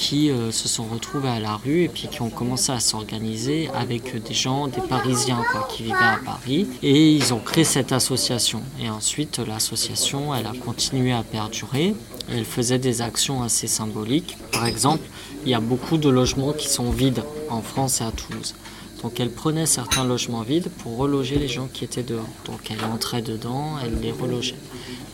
[0.00, 3.68] qui euh, se sont retrouvées à la rue et puis qui ont commencé à s'organiser
[3.74, 6.66] avec des gens, des Parisiens qui vivaient à Paris.
[6.82, 8.62] Et ils ont créé cette association.
[8.80, 11.94] Et ensuite, l'association, elle a continué à perdurer.
[12.32, 14.38] Elle faisait des actions assez symboliques.
[14.52, 15.04] Par exemple,
[15.44, 18.54] il y a beaucoup de logements qui sont vides en France et à Toulouse.
[19.02, 22.28] Donc elle prenait certains logements vides pour reloger les gens qui étaient dehors.
[22.46, 24.56] Donc elle entrait dedans, elle les relogeait.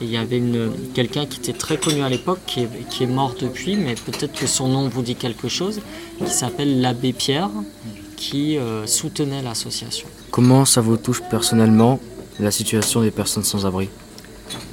[0.01, 0.43] Et il y avait
[0.95, 4.39] quelqu'un qui était très connu à l'époque, qui est, qui est mort depuis, mais peut-être
[4.39, 5.81] que son nom vous dit quelque chose,
[6.25, 7.51] qui s'appelle l'abbé Pierre,
[8.17, 10.09] qui euh, soutenait l'association.
[10.31, 11.99] Comment ça vous touche personnellement
[12.41, 13.89] la situation des personnes sans abri?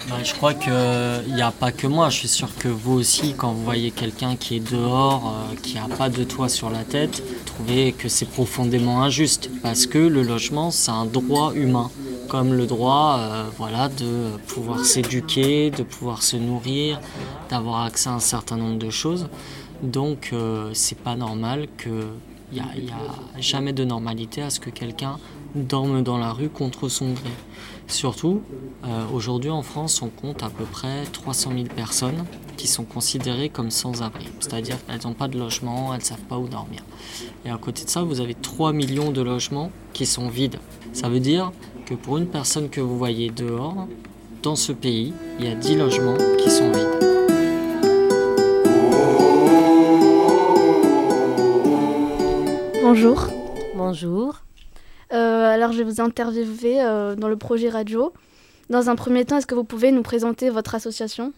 [0.09, 3.33] Bah, je crois qu'il n'y a pas que moi, je suis sûr que vous aussi,
[3.37, 6.83] quand vous voyez quelqu'un qui est dehors, euh, qui n'a pas de toit sur la
[6.83, 11.89] tête, trouvez que c'est profondément injuste, parce que le logement, c'est un droit humain,
[12.33, 16.99] comme le droit euh, voilà, de pouvoir s'éduquer, de pouvoir se nourrir,
[17.51, 19.29] d'avoir accès à un certain nombre de choses.
[19.83, 22.07] Donc euh, c'est pas normal que
[22.51, 25.19] il n'y a, jamais de normalité à ce que quelqu'un
[25.53, 27.29] dorme dans la rue contre son gré.
[27.87, 28.41] Surtout,
[28.83, 32.25] euh, aujourd'hui en France, on compte à peu près 300 000 personnes
[32.57, 34.25] qui sont considérées comme sans-abri.
[34.39, 36.83] C'est-à-dire qu'elles n'ont pas de logement, elles ne savent pas où dormir.
[37.45, 40.57] Et à côté de ça, vous avez 3 millions de logements qui sont vides.
[40.93, 41.51] Ça veut dire
[41.95, 43.87] que pour une personne que vous voyez dehors,
[44.41, 46.87] dans ce pays, il y a 10 logements qui sont vides.
[52.81, 53.27] Bonjour.
[53.75, 54.41] Bonjour.
[55.11, 58.11] Euh, alors, je vais vous interviewer euh, dans le projet radio.
[58.69, 61.31] Dans un premier temps, est-ce que vous pouvez nous présenter votre association?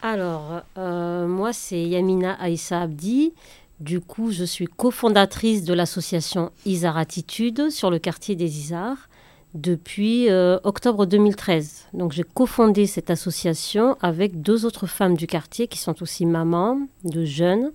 [0.00, 3.34] Alors, euh, moi, c'est Yamina Aïssa Abdi.
[3.80, 9.08] Du coup, je suis cofondatrice de l'association Isar Attitude sur le quartier des Isards
[9.54, 11.86] depuis euh, octobre 2013.
[11.92, 16.78] Donc, j'ai cofondé cette association avec deux autres femmes du quartier qui sont aussi mamans
[17.04, 17.70] de jeunes.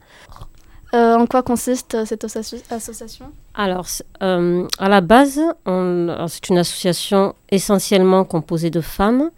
[0.94, 3.32] Euh, En quoi consiste euh, cette associ- association?
[3.54, 3.86] Alors,
[4.24, 9.30] euh, à la base, c'est une association essentiellement composée de femmes.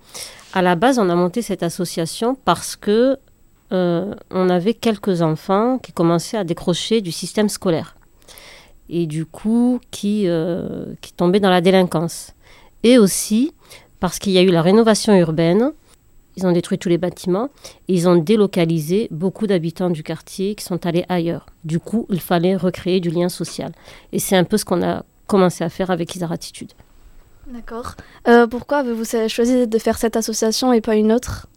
[0.54, 3.18] À la base, on a monté cette association parce que
[3.74, 7.96] euh, on avait quelques enfants qui commençaient à décrocher du système scolaire
[8.90, 12.34] et du coup qui, euh, qui tombaient dans la délinquance.
[12.84, 13.54] et aussi
[14.04, 15.72] parce qu'il y a eu la rénovation urbaine.
[16.36, 17.48] Ils ont détruit tous les bâtiments
[17.88, 21.46] et ils ont délocalisé beaucoup d'habitants du quartier qui sont allés ailleurs.
[21.64, 23.72] Du coup, il fallait recréer du lien social.
[24.12, 26.74] Et c'est un peu ce qu'on a commencé à faire avec Isar Attitude.
[27.48, 27.96] D'accord.
[28.28, 31.48] Euh, pourquoi avez-vous choisi de faire cette association et pas une autre?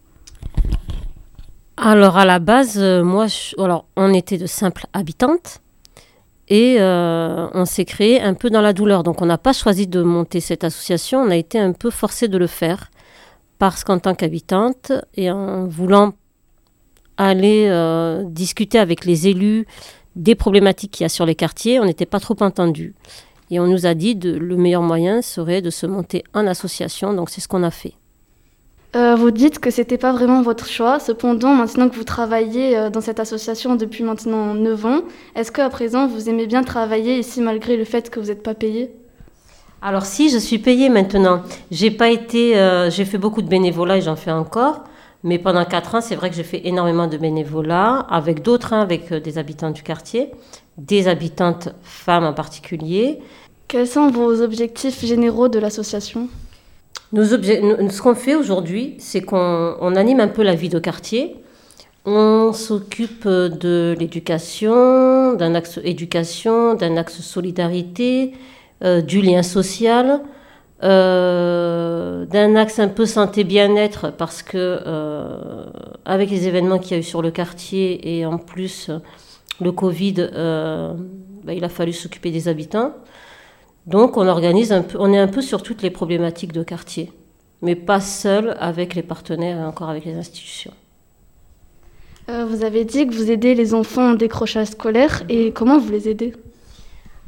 [1.77, 5.59] Alors à la base, euh, moi, je- alors, on était de simples habitantes
[6.49, 9.03] et euh, on s'est créé un peu dans la douleur.
[9.03, 12.27] Donc on n'a pas choisi de monter cette association, on a été un peu forcé
[12.27, 12.89] de le faire
[13.59, 16.13] parce qu'en tant qu'habitante et en voulant
[17.17, 19.65] aller euh, discuter avec les élus
[20.15, 22.95] des problématiques qu'il y a sur les quartiers, on n'était pas trop entendu.
[23.49, 27.13] Et on nous a dit que le meilleur moyen serait de se monter en association,
[27.13, 27.93] donc c'est ce qu'on a fait.
[28.97, 30.99] Euh, Vous dites que c'était pas vraiment votre choix.
[30.99, 35.01] Cependant, maintenant que vous travaillez euh, dans cette association depuis maintenant 9 ans,
[35.35, 38.55] est-ce qu'à présent vous aimez bien travailler ici malgré le fait que vous n'êtes pas
[38.55, 38.89] payé?
[39.83, 41.43] Alors si, je suis payée maintenant.
[41.69, 44.85] J'ai pas été, euh, j'ai fait beaucoup de bénévolat et j'en fais encore.
[45.23, 48.81] Mais pendant quatre ans, c'est vrai que j'ai fait énormément de bénévolat avec d'autres, hein,
[48.81, 50.31] avec des habitants du quartier,
[50.79, 53.19] des habitantes femmes en particulier.
[53.67, 56.29] Quels sont vos objectifs généraux de l'association?
[57.15, 61.37] Ce qu'on fait aujourd'hui, c'est qu'on on anime un peu la vie de quartier.
[62.05, 68.33] On s'occupe euh, de l'éducation, d'un axe éducation, d'un axe solidarité,
[68.83, 70.21] euh, du lien social,
[70.83, 74.79] euh, d'un axe un peu santé bien-être parce que
[76.05, 78.89] avec les événements qu'il y a eu sur le quartier et en plus
[79.59, 80.29] le Covid,
[81.43, 82.93] bah, il a fallu s'occuper des habitants.
[83.87, 87.11] Donc on organise un peu, on est un peu sur toutes les problématiques de quartier,
[87.61, 90.73] mais pas seul avec les partenaires et encore avec les institutions.
[92.29, 95.89] Euh, Vous avez dit que vous aidez les enfants en décrochage scolaire et comment vous
[95.89, 96.33] les aidez?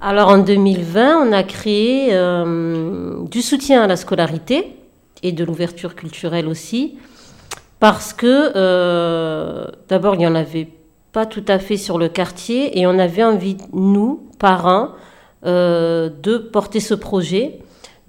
[0.01, 4.75] Alors en 2020, on a créé euh, du soutien à la scolarité
[5.23, 6.97] et de l'ouverture culturelle aussi,
[7.79, 10.67] parce que euh, d'abord il n'y en avait
[11.13, 14.89] pas tout à fait sur le quartier et on avait envie, nous, parents,
[15.43, 17.59] de porter ce projet.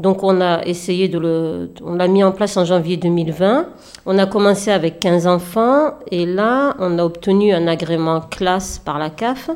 [0.01, 1.71] Donc on a essayé de le...
[1.85, 3.66] On l'a mis en place en janvier 2020.
[4.07, 8.99] On a commencé avec 15 enfants et là, on a obtenu un agrément classe par
[8.99, 9.51] la CAF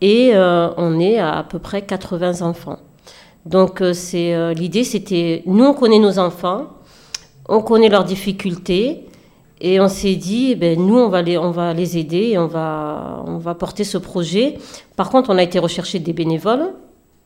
[0.00, 2.80] et euh, on est à à peu près 80 enfants.
[3.46, 5.44] Donc euh, c'est euh, l'idée, c'était...
[5.46, 6.66] Nous, on connaît nos enfants,
[7.48, 9.06] on connaît leurs difficultés
[9.60, 12.38] et on s'est dit, eh ben, nous, on va, les, on va les aider et
[12.38, 14.58] on va, on va porter ce projet.
[14.96, 16.72] Par contre, on a été rechercher des bénévoles,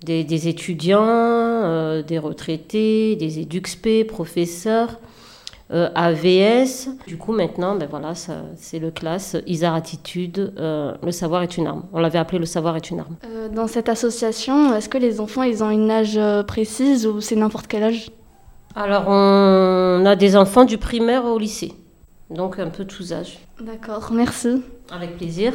[0.05, 4.99] des, des étudiants, euh, des retraités, des EduxP, professeurs,
[5.73, 6.89] euh, AVS.
[7.07, 11.57] Du coup, maintenant, ben voilà, ça- c'est le classe Isar Attitude, euh, le savoir est
[11.57, 11.85] une arme.
[11.93, 13.17] On l'avait appelé le savoir est une arme.
[13.55, 17.67] Dans cette association, est-ce que les enfants ils ont une âge précise ou c'est n'importe
[17.69, 18.11] quel âge?
[18.75, 21.73] Alors, on a des enfants du primaire au lycée,
[22.31, 23.39] donc un peu tous âges.
[23.61, 24.63] D'accord, merci.
[24.91, 25.53] Avec plaisir.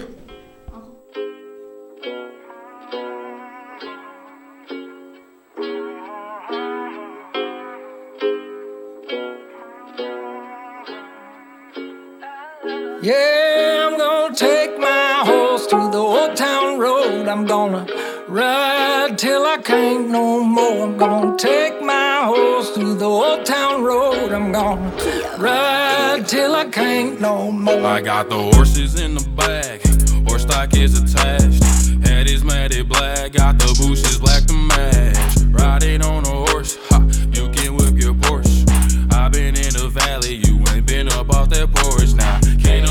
[13.08, 17.30] Yeah, I'm gonna take my horse to the old town road.
[17.30, 17.88] I'm gonna
[18.28, 20.84] ride till I can't no more.
[20.84, 24.34] I'm gonna take my horse to the old town road.
[24.34, 24.92] I'm gonna
[25.38, 27.86] ride till I can't no more.
[27.86, 29.80] I got the horses in the back,
[30.28, 31.64] horse stock is attached.
[32.06, 35.18] Head is matted black, got the bushes black to match.
[35.48, 37.00] Riding on a horse, ha,
[37.32, 38.70] you can whip your Porsche.
[39.14, 42.47] i been in the valley, you ain't been up off that porch now.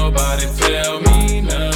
[0.07, 1.76] Nobody tell me nothing.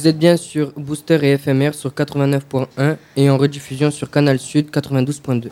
[0.00, 4.70] Vous êtes bien sur Booster et FMR sur 89.1 et en rediffusion sur Canal Sud
[4.70, 5.50] 92.2.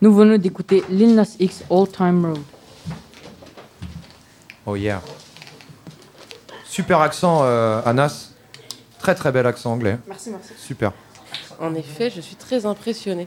[0.00, 2.38] Nous venons d'écouter Lil Nas X All Time Road.
[4.66, 5.02] Oh yeah.
[6.64, 8.30] Super accent, euh, Anas.
[9.00, 9.98] Très très bel accent anglais.
[10.06, 10.52] Merci, merci.
[10.56, 10.92] Super.
[11.58, 13.26] En effet, je suis très impressionnée.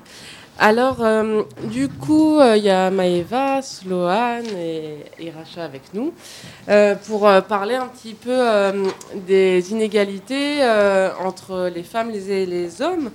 [0.58, 6.14] Alors, euh, du coup, euh, il y a Maëva, Sloane et, Racha avec nous
[6.70, 8.42] euh, pour parler un petit peu
[9.16, 10.64] des inégalités
[11.20, 13.12] entre les femmes et les hommes.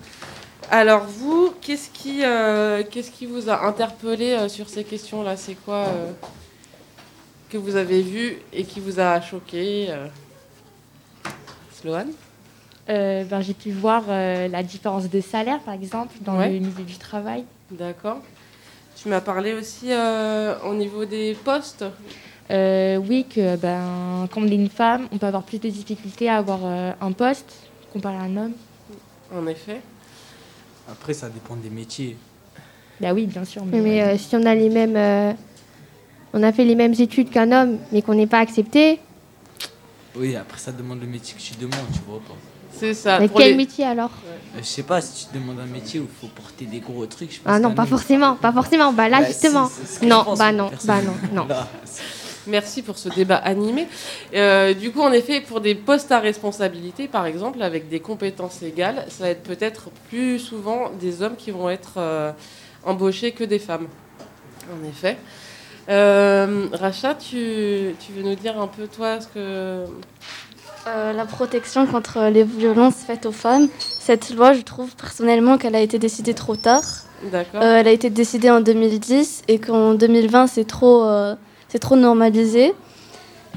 [0.70, 2.20] Alors, vous, qu'est-ce qui,
[2.91, 5.36] qu'est-ce qui vous a interpellé sur ces questions-là?
[5.36, 5.86] C'est quoi
[7.49, 9.88] que vous avez vu et qui vous a choqué
[11.80, 12.12] Sloane?
[12.88, 16.48] Euh, ben, j'ai pu voir euh, la différence de salaire, par exemple, dans Ouais.
[16.48, 17.44] le milieu du travail.
[17.70, 18.18] D'accord.
[18.96, 21.84] Tu m'as parlé aussi euh, au niveau des postes.
[22.50, 26.28] Euh, oui, que ben, quand on est une femme, on peut avoir plus de difficultés
[26.28, 27.52] à avoir euh, un poste
[27.92, 28.52] comparé à un homme.
[29.32, 29.80] En effet.
[30.90, 32.16] Après, ça dépend des métiers.
[33.00, 33.64] Bah oui, bien sûr.
[33.64, 35.32] Mais euh, si on a les mêmes, euh,
[36.34, 38.98] on a fait les mêmes études qu'un homme, mais qu'on n'est pas accepté,
[40.16, 42.34] Oui, après, ça demande le métier que tu demandes, tu vois pas.
[42.80, 43.20] C'est ça.
[43.20, 46.00] mais quel les- métier alors Euh, je sais pas, si tu te demandes un métier
[46.00, 48.92] où il faut porter des gros trucs, je pense Ah non, pas forcément, pas forcément.
[48.92, 49.70] Bah là, Bah, justement.
[50.02, 51.14] non, pense, bah moi, non, bah non,
[51.46, 51.46] non.
[52.46, 53.86] Merci pour ce débat animé.
[54.34, 58.62] Euh, du coup, en effet, pour des postes à responsabilité, par exemple, avec des compétences
[58.62, 62.32] égales, ça va être peut-être plus souvent des hommes qui vont être euh,
[62.82, 63.86] embauchés que des femmes.
[64.72, 65.18] En effet.
[65.90, 69.84] Euh, Racha, tu, tu veux nous dire un peu, toi, ce que...
[70.86, 73.68] Euh, la protection contre les violences faites aux femmes.
[73.78, 76.84] Cette loi, je trouve personnellement qu'elle a été décidée trop tard.
[77.30, 77.60] D'accord.
[77.62, 81.34] Euh, elle a été décidée en 2010 et qu'en 2020, c'est trop, euh,
[81.68, 82.72] c'est trop normalisé.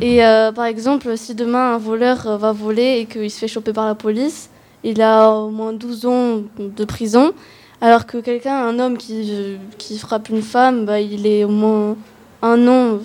[0.02, 0.22] Et
[0.56, 3.94] par exemple, si demain un voleur va voler et qu'il se fait choper par la
[3.94, 4.50] police,
[4.84, 7.32] il a au moins 12 ans de prison.
[7.80, 11.96] Alors que quelqu'un, un homme qui, qui frappe une femme, bah, il est au moins
[12.42, 13.00] un an,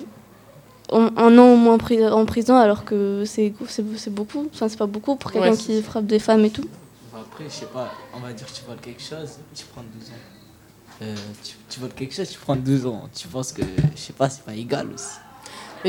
[0.91, 4.47] un, un an au moins en prison, alors que c'est c'est- c'est beaucoup.
[4.53, 6.65] Enfin, c'est pas beaucoup pour quelqu'un Ouais, qui frappe des femmes et tout.
[7.13, 9.81] Bah, Après, je sais pas, on va dire que tu voles quelque chose, tu prends
[9.93, 11.01] 12 ans.
[11.01, 13.09] Euh, tu, tu voles quelque chose, tu prends 12 ans.
[13.15, 13.61] Tu penses que,
[13.95, 15.15] je sais pas, c'est pas égal aussi.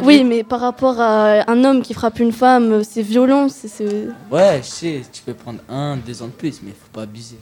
[0.05, 3.49] oui, mais par rapport à un homme qui frappe une femme, c'est violent.
[3.49, 6.91] c'est- c'est- Ouais, je sais, tu peux prendre un, deux ans de plus, mais faut
[6.93, 7.39] pas abuser.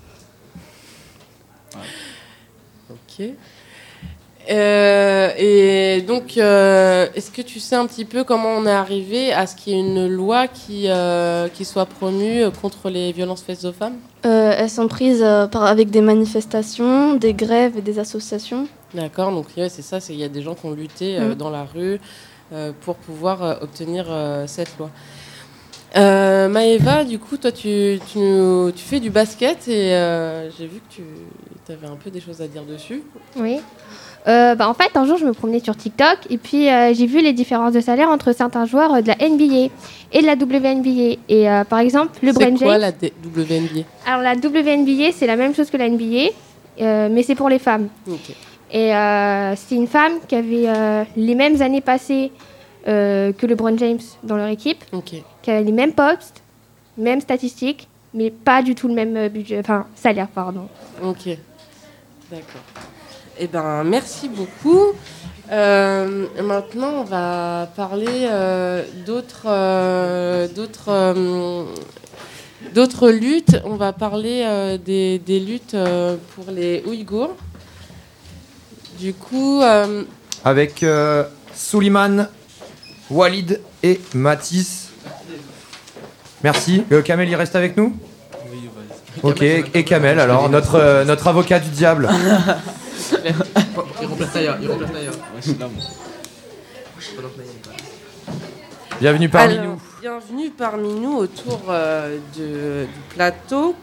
[2.90, 3.26] Ok.
[4.50, 9.32] Euh, et donc, euh, est-ce que tu sais un petit peu comment on est arrivé
[9.32, 13.42] à ce qu'il y ait une loi qui, euh, qui soit promue contre les violences
[13.42, 13.96] faites aux femmes?
[14.22, 18.66] Elles sont prises par, avec des manifestations, des grèves et des associations.
[18.94, 21.34] D'accord, donc ouais, c'est ça, c'est il y a des gens qui ont lutté Mm.
[21.34, 22.00] dans la rue
[22.80, 24.06] pour pouvoir obtenir
[24.46, 24.90] cette loi.
[25.96, 28.18] Euh, Maëva, du coup, toi, tu, tu,
[28.74, 29.90] tu fais du basket et
[30.58, 33.02] j'ai vu que tu avais un peu des choses à dire dessus.
[33.36, 33.60] Oui.
[34.28, 37.06] Euh, bah, en fait, un jour, je me promenais sur TikTok et puis euh, j'ai
[37.06, 39.72] vu les différences de salaire entre certains joueurs euh, de la NBA
[40.12, 41.18] et de la WNBA.
[41.28, 42.92] Et par exemple, LeBron C'est quoi James.
[43.02, 46.30] la WNBA Alors, la WNBA, c'est la même chose que la NBA,
[47.08, 47.88] mais c'est pour les femmes.
[48.06, 48.30] Ok.
[48.72, 48.90] Et
[49.56, 52.32] c'est une femme qui avait les mêmes années passées
[52.86, 54.82] que LeBron James dans leur équipe,
[55.42, 56.42] qui avait les mêmes postes,
[56.96, 60.68] mêmes statistiques, mais pas du tout le même budget, enfin salaire, pardon.
[61.02, 61.28] Ok,
[62.30, 62.62] d'accord.
[63.40, 64.86] Eh ben, merci beaucoup.
[65.52, 71.64] Euh, maintenant, on va parler euh, d'autres, euh, d'autres, euh,
[72.74, 73.56] d'autres luttes.
[73.64, 77.36] On va parler euh, des, des luttes euh, pour les Ouïghours.
[78.98, 80.02] Du coup, euh,
[80.44, 81.22] Avec euh,
[81.54, 82.26] Souliman,
[83.08, 84.88] Walid et Mathis.
[86.42, 86.82] Merci.
[86.90, 87.96] Euh, Kamel, il reste avec nous?
[88.52, 88.68] Oui,
[89.22, 89.32] vas-y.
[89.32, 92.08] Ok, et Kamel, alors, notre, euh, notre avocat du diable.
[94.00, 95.14] Il remplace d'ailleurs, il remplace d'ailleurs.
[95.14, 95.84] Ouais, je suis là, moi.
[99.00, 99.80] Bienvenue parmi alors, nous.
[100.00, 103.74] Bienvenue parmi nous autour euh, de- du plateau.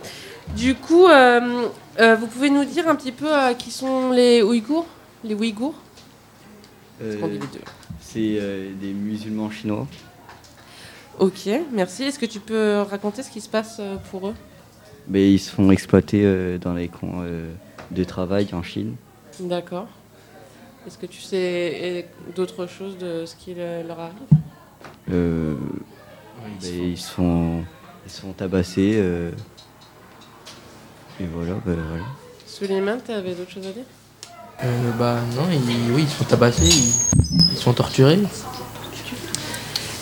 [0.55, 1.67] Du coup, euh,
[1.99, 4.85] euh, vous pouvez nous dire un petit peu euh, qui sont les Ouïghours
[5.23, 5.73] Les Ouïghours?
[8.01, 9.87] C'est euh, des musulmans chinois.
[11.19, 12.03] Ok, merci.
[12.03, 14.35] Est-ce que tu peux raconter ce qui se passe euh, pour eux?
[15.07, 17.49] Mais ils se font exploiter euh, dans les camps euh,
[17.91, 18.95] de travail en Chine.
[19.39, 19.87] D'accord.
[20.87, 22.05] Est-ce que tu sais eh,
[22.35, 24.15] d'autres choses de ce qui le- leur arrive?
[25.11, 25.55] Euh,
[26.61, 27.63] ben, ils, se font,
[28.05, 28.93] ils se font tabasser.
[28.95, 29.31] euh,
[31.19, 32.03] et voilà, ben, voilà.
[32.45, 33.83] Suleiman, tu avais d'autres choses à dire?
[34.63, 36.93] Euh, bah non, ils, oui, ils se font tabasser, ils,
[37.51, 38.19] ils se font torturer.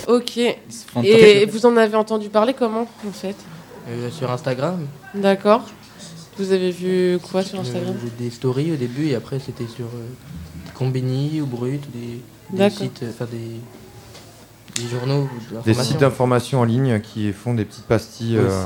[0.06, 0.38] Ok.
[0.92, 1.46] font Et torturer.
[1.46, 3.36] vous en avez entendu parler comment, en fait?
[3.88, 4.86] Euh, sur Instagram.
[5.14, 5.64] D'accord.
[6.38, 9.66] Vous avez vu quoi sur Instagram Euh, des, des stories au début et après c'était
[9.68, 10.08] sur euh,
[10.74, 12.20] Combini ou Brut, ou des,
[12.50, 12.78] des D'accord.
[12.78, 15.22] sites, enfin des, des journaux.
[15.22, 15.82] ou Des d'information.
[15.84, 18.46] sites d'information en ligne qui font des petites pastilles Oui.
[18.50, 18.64] euh,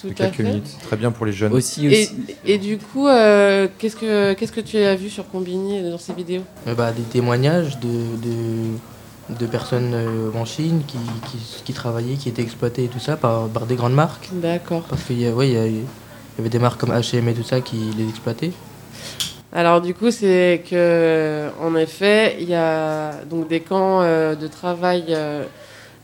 [0.00, 0.42] Tout de quelques fait.
[0.42, 0.66] minutes.
[0.66, 1.52] C'est Très bien pour les jeunes.
[1.82, 2.08] Et,
[2.44, 6.12] et du coup, euh, qu'est-ce que qu'est-ce que tu as vu sur Combini dans ces
[6.12, 10.98] vidéos Euh, bah, des témoignages de, de, de personnes euh, en Chine qui,
[11.30, 14.28] qui, qui travaillaient, qui étaient exploitées et tout ça par, par des grandes marques.
[14.32, 14.82] D'accord.
[14.88, 15.82] Parce qu'il y, a- ouais, il y, a-
[16.40, 18.52] y avait des marques comme H&M et tout ça qui les exploitaient.
[19.52, 24.46] Alors du coup, c'est que en effet, il y a donc des camps euh, de
[24.46, 25.44] travail euh,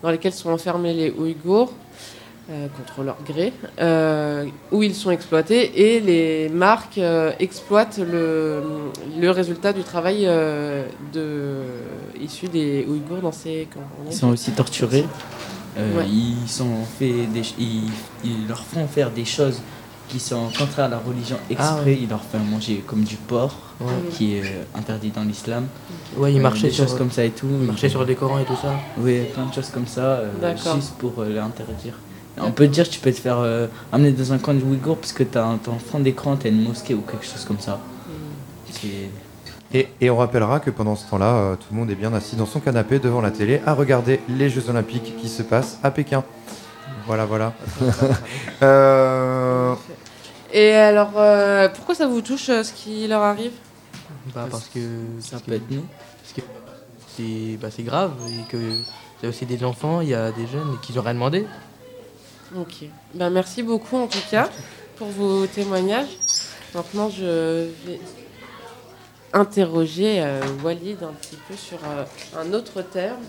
[0.03, 1.72] dans lesquels sont enfermés les Ouïghours
[2.51, 8.62] euh, contre leur gré, euh, où ils sont exploités et les marques euh, exploitent le,
[9.18, 11.61] le résultat du travail euh, de,
[12.20, 13.80] issu des Ouïghours dans ces camps.
[14.11, 15.05] Ils sont aussi torturés.
[15.78, 16.07] Euh, Ouais.
[16.09, 19.61] Ils sont fait des, ils leur font faire des choses
[20.09, 21.68] qui sont contraires à la religion exprès.
[21.80, 21.98] Ah ouais.
[22.02, 23.86] Ils leur font manger comme du porc, Ouais.
[24.12, 25.66] qui est euh, interdit dans l'islam.
[26.16, 27.46] Ouais, ils Euh, marchaient des sur- choses comme ça et tout.
[27.61, 28.72] ils marchaient sur le Coran et tout ça.
[28.98, 30.30] Oui, plein de choses comme ça, euh,
[30.76, 31.94] juste pour euh, l'interdire.
[32.38, 34.98] On peut te dire, tu peux te faire euh, amener dans un camp de Ouïghours
[34.98, 37.78] parce que t'as un, en fond d'écran, t'as une mosquée ou quelque chose comme ça.
[38.70, 39.11] C'est-
[39.74, 42.36] Et, et on rappellera que pendant ce temps-là, euh, tout le monde est bien assis
[42.36, 45.90] dans son canapé devant la télé à regarder les Jeux Olympiques qui se passent à
[45.90, 46.22] Pékin.
[47.07, 47.52] Voilà, voilà.
[48.62, 49.74] Euh,
[50.52, 53.52] Et alors, euh, pourquoi ça vous touche euh, ce qui leur arrive?
[54.34, 54.80] Bah, parce que
[55.20, 55.84] ça peut être nous.
[56.22, 56.40] Parce que
[57.16, 60.32] c'est bah, c'est grave et que il y a aussi des enfants, il y a
[60.32, 61.46] des jeunes qui n'ont rien demandé.
[62.57, 62.84] Ok.
[63.14, 64.48] Ben, merci beaucoup en tout cas
[64.96, 66.16] pour vos témoignages.
[66.74, 68.00] Maintenant, je vais
[69.32, 72.04] interroger euh, Walid un petit peu sur euh,
[72.38, 73.22] un autre terme.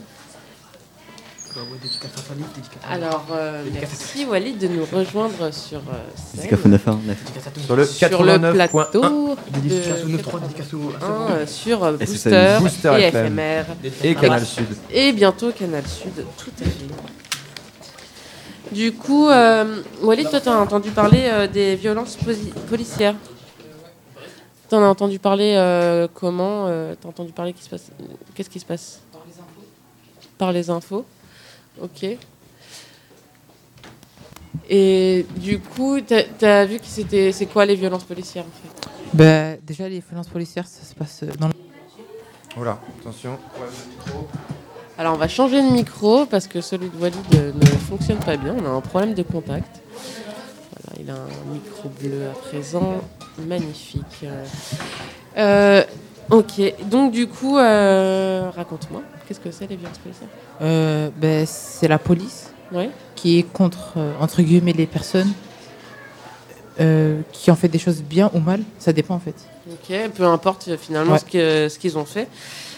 [2.90, 5.82] Alors, euh, merci Walid de nous rejoindre sur euh,
[6.16, 6.42] scène.
[6.50, 7.18] Dédicace au 919.
[7.66, 8.52] Sur le Sur le 89.1.
[8.54, 13.28] plateau de 93, dédicace au- 81, euh, sur Booster, et FM.
[13.34, 13.64] FMR
[14.04, 14.66] Et Canal Sud.
[14.92, 16.72] et bientôt Canal Sud, tout à fait.
[18.74, 22.18] Du coup, euh, Walid, toi, tu as entendu parler euh, des violences
[22.70, 23.16] policières?
[24.70, 26.66] Tu en as entendu parler euh, comment
[27.06, 27.54] entendu parler
[28.36, 29.66] Qu'est-ce qui se passe Par les infos.
[30.38, 31.06] Par les infos.
[31.82, 32.18] Ok.
[34.70, 38.90] Et du coup, tu as, vu que c'était c'est quoi les violences policières en fait?
[39.14, 41.54] Bah, déjà, les violences policières, ça se passe euh, dans le...
[42.56, 43.38] Voilà, attention.
[44.98, 48.36] Alors on va changer de micro parce que celui de Walid euh, ne fonctionne pas
[48.36, 48.56] bien.
[48.60, 49.80] On a un problème de contact.
[49.94, 53.02] Voilà, il a un micro bleu à présent.
[53.48, 54.24] Magnifique.
[54.24, 54.46] Euh,
[55.38, 55.84] euh,
[56.32, 60.30] ok, donc du coup, euh, raconte-moi, qu'est-ce que c'est les violences policières
[60.62, 62.90] Euh, bah, c'est la police Ouais.
[63.16, 65.32] qui est contre, euh, entre guillemets, les personnes
[66.80, 68.62] euh, qui ont fait des choses bien ou mal.
[68.78, 69.36] Ça dépend, en fait.
[69.72, 71.20] Ok, peu importe finalement Ouais.
[71.20, 72.28] ce que- ce qu'ils ont fait.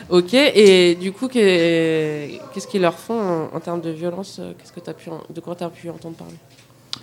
[0.09, 4.71] Ok, et du coup, qu'est- qu'est-ce qu'ils leur font en, en termes de violence Qu'est-ce
[4.71, 6.33] que as pu en- De quoi tu as pu entendre parler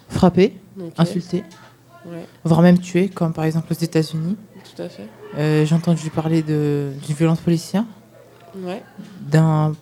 [0.08, 0.54] Frapper,
[0.96, 1.44] insulter,
[2.06, 2.24] Ouais.
[2.44, 4.36] voire même tuer, comme par exemple aux États-Unis.
[4.74, 5.06] Tout à fait.
[5.36, 7.84] Euh, J'ai entendu parler de- d'une violence policière,
[8.56, 8.82] Ouais.
[9.20, 9.74] d'un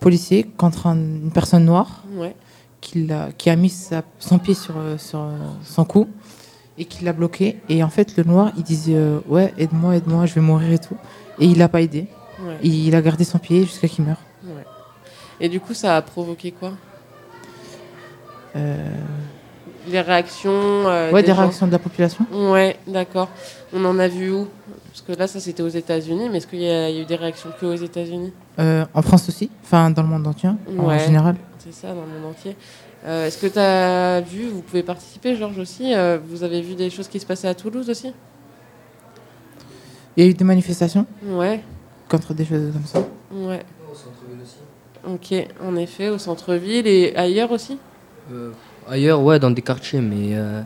[0.00, 2.34] policier contre un- une personne noire Ouais.
[2.80, 6.08] qui, a mis sa- son pied sur, euh, sur euh, son cou
[6.78, 7.58] et qui l'a bloqué.
[7.68, 10.78] Et en fait, le noir, il disait euh, Ouais, aide-moi, aide-moi, je vais mourir et
[10.78, 10.96] tout.
[11.38, 12.06] Et il l'a pas aidé.
[12.40, 12.58] Ouais.
[12.62, 14.20] Il a gardé son pied jusqu'à qu'il meure.
[15.40, 16.72] Et du coup, ça a provoqué quoi?
[18.54, 18.90] Euh,
[19.88, 22.26] Les réactions euh, ouais, des réactions de la population.
[22.32, 23.28] Ouais, d'accord.
[23.72, 24.48] On en a vu où?
[24.90, 27.02] Parce que là, ça c'était aux États-Unis, mais est-ce qu'il y, a il y a
[27.02, 28.32] eu des réactions que aux États-Unis?
[28.58, 31.36] Euh, en France aussi, enfin dans le monde entier, en général.
[31.58, 32.56] C'est ça, dans le monde entier.
[33.04, 36.74] Euh, est-ce que tu as vu, vous pouvez participer, Georges aussi, euh, vous avez vu
[36.74, 38.12] des choses qui se passaient à Toulouse aussi?
[40.16, 41.60] Il y a eu des manifestations Ouais.
[42.08, 43.00] contre des choses comme ça.
[43.30, 43.62] Ouais.
[45.06, 47.78] Ok, en effet, au centre-ville et ailleurs aussi?
[48.32, 48.50] Euh,
[48.88, 50.62] ailleurs, ouais, dans des quartiers, mais euh,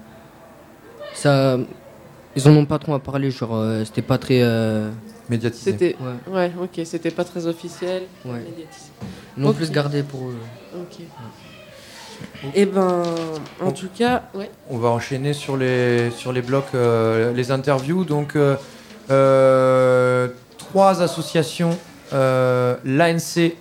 [1.15, 1.59] Ça,
[2.37, 4.41] ils en ont pas trop à parler, genre, euh, c'était pas très.
[4.43, 4.91] euh,
[5.29, 5.71] Médiatisé.
[5.73, 5.97] C'était.
[6.01, 6.33] Ouais.
[6.35, 6.53] Ouais.
[6.63, 8.03] ok, c'était pas très officiel.
[8.25, 8.41] Ouais.
[8.41, 8.91] médiatisé.
[9.37, 10.37] Ils l'ont plus gardé pour eux.
[10.77, 11.01] Ok.
[12.55, 13.03] Et ben,
[13.61, 14.51] en tout cas, ouais.
[14.69, 18.05] On va enchaîner sur les, sur les blocs, euh, les interviews.
[18.05, 18.57] Donc, euh,
[19.11, 21.77] euh, trois associations.
[22.13, 23.53] Euh, L'ANC,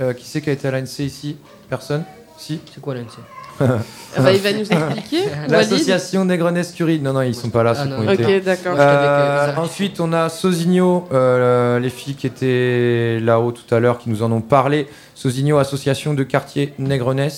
[0.00, 1.36] euh, qui c'est qui a été à l'ANC ici?
[1.70, 2.04] Personne?
[2.38, 2.60] Si?
[2.72, 3.18] C'est quoi l'ANC
[3.60, 5.24] bah, il va nous expliquer.
[5.48, 7.00] L'association Negrenes Curie.
[7.00, 7.72] Non, non, ils sont pas là.
[7.76, 8.36] Ah ceux non, qui ont été.
[8.38, 8.76] ok, d'accord.
[8.78, 14.10] Euh, ensuite, on a Sosigno, euh, les filles qui étaient là-haut tout à l'heure, qui
[14.10, 14.86] nous en ont parlé.
[15.14, 17.28] Sosigno, association de quartier Negrenes.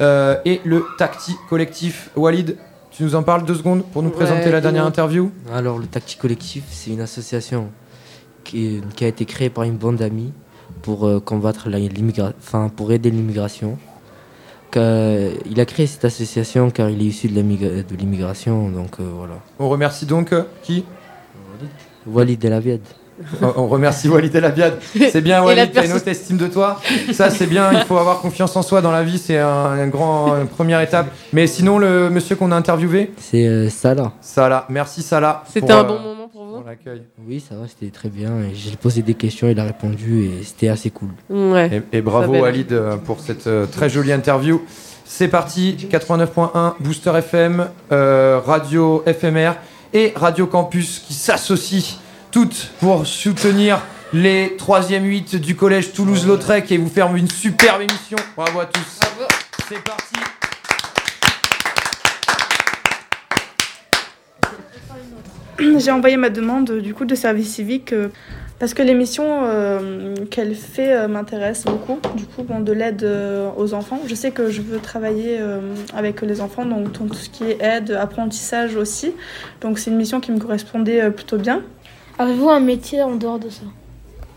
[0.00, 2.10] Euh, et le Tacti Collectif.
[2.16, 2.56] Walid,
[2.90, 5.30] tu nous en parles deux secondes pour nous Ouais, présenter la dernière interview?
[5.54, 7.68] Alors, le Tacti Collectif, c'est une association
[8.44, 10.32] qui, qui a été créée par une bande d'amis
[10.82, 13.76] pour euh, combattre la- l'immigra- enfin pour aider l'immigration.
[14.70, 19.34] Que- Il a créé cette association car il est issu de l'immigration, donc euh, voilà.
[19.58, 20.84] On remercie donc euh, qui?
[22.06, 22.80] Walid El Aviad.
[23.42, 24.74] on, remercie Walid El Abiad.
[25.10, 26.80] C'est bien, Walid, t'as une haute estime de toi?
[27.12, 29.86] Ça, c'est bien, il faut avoir confiance en soi dans la vie, c'est un, un
[29.88, 31.08] grand, une première étape.
[31.32, 33.12] Mais sinon, le monsieur qu'on a interviewé?
[33.18, 34.12] C'est euh, Salah.
[34.20, 35.44] Salah, merci Salah.
[35.52, 36.19] C'était pour, un euh, bon moment
[36.60, 37.02] pour l'accueil.
[37.26, 38.38] Oui, ça va, c'était très bien.
[38.40, 41.08] et J'ai posé des questions, il a répondu et c'était assez cool.
[41.30, 41.82] Ouais.
[41.92, 42.36] Et, et bravo.
[42.36, 44.60] Walid euh, pour cette euh, très jolie interview.
[45.06, 49.52] C'est parti, 89.1, Booster FM, euh, Radio FMR
[49.94, 51.98] et Radio Campus qui s'associent
[52.30, 53.80] toutes pour soutenir
[54.12, 58.18] les 3e 8 du collège Toulouse-Lautrec et vous faire une superbe émission.
[58.36, 59.00] Bravo à tous.
[59.66, 60.29] C'est parti.
[65.78, 68.08] J'ai envoyé ma demande du coup de service civique euh,
[68.58, 71.98] parce que l'émission euh, qu'elle fait euh, m'intéresse beaucoup.
[72.16, 73.06] Du coup, bon, de l'aide
[73.56, 74.00] aux enfants.
[74.06, 75.38] Je sais que je veux travailler
[75.94, 79.12] avec les enfants, donc tout ce qui est aide, apprentissage aussi.
[79.60, 81.62] Donc c'est une mission qui me correspondait plutôt bien.
[82.18, 83.62] Avez-vous un métier en dehors de ça?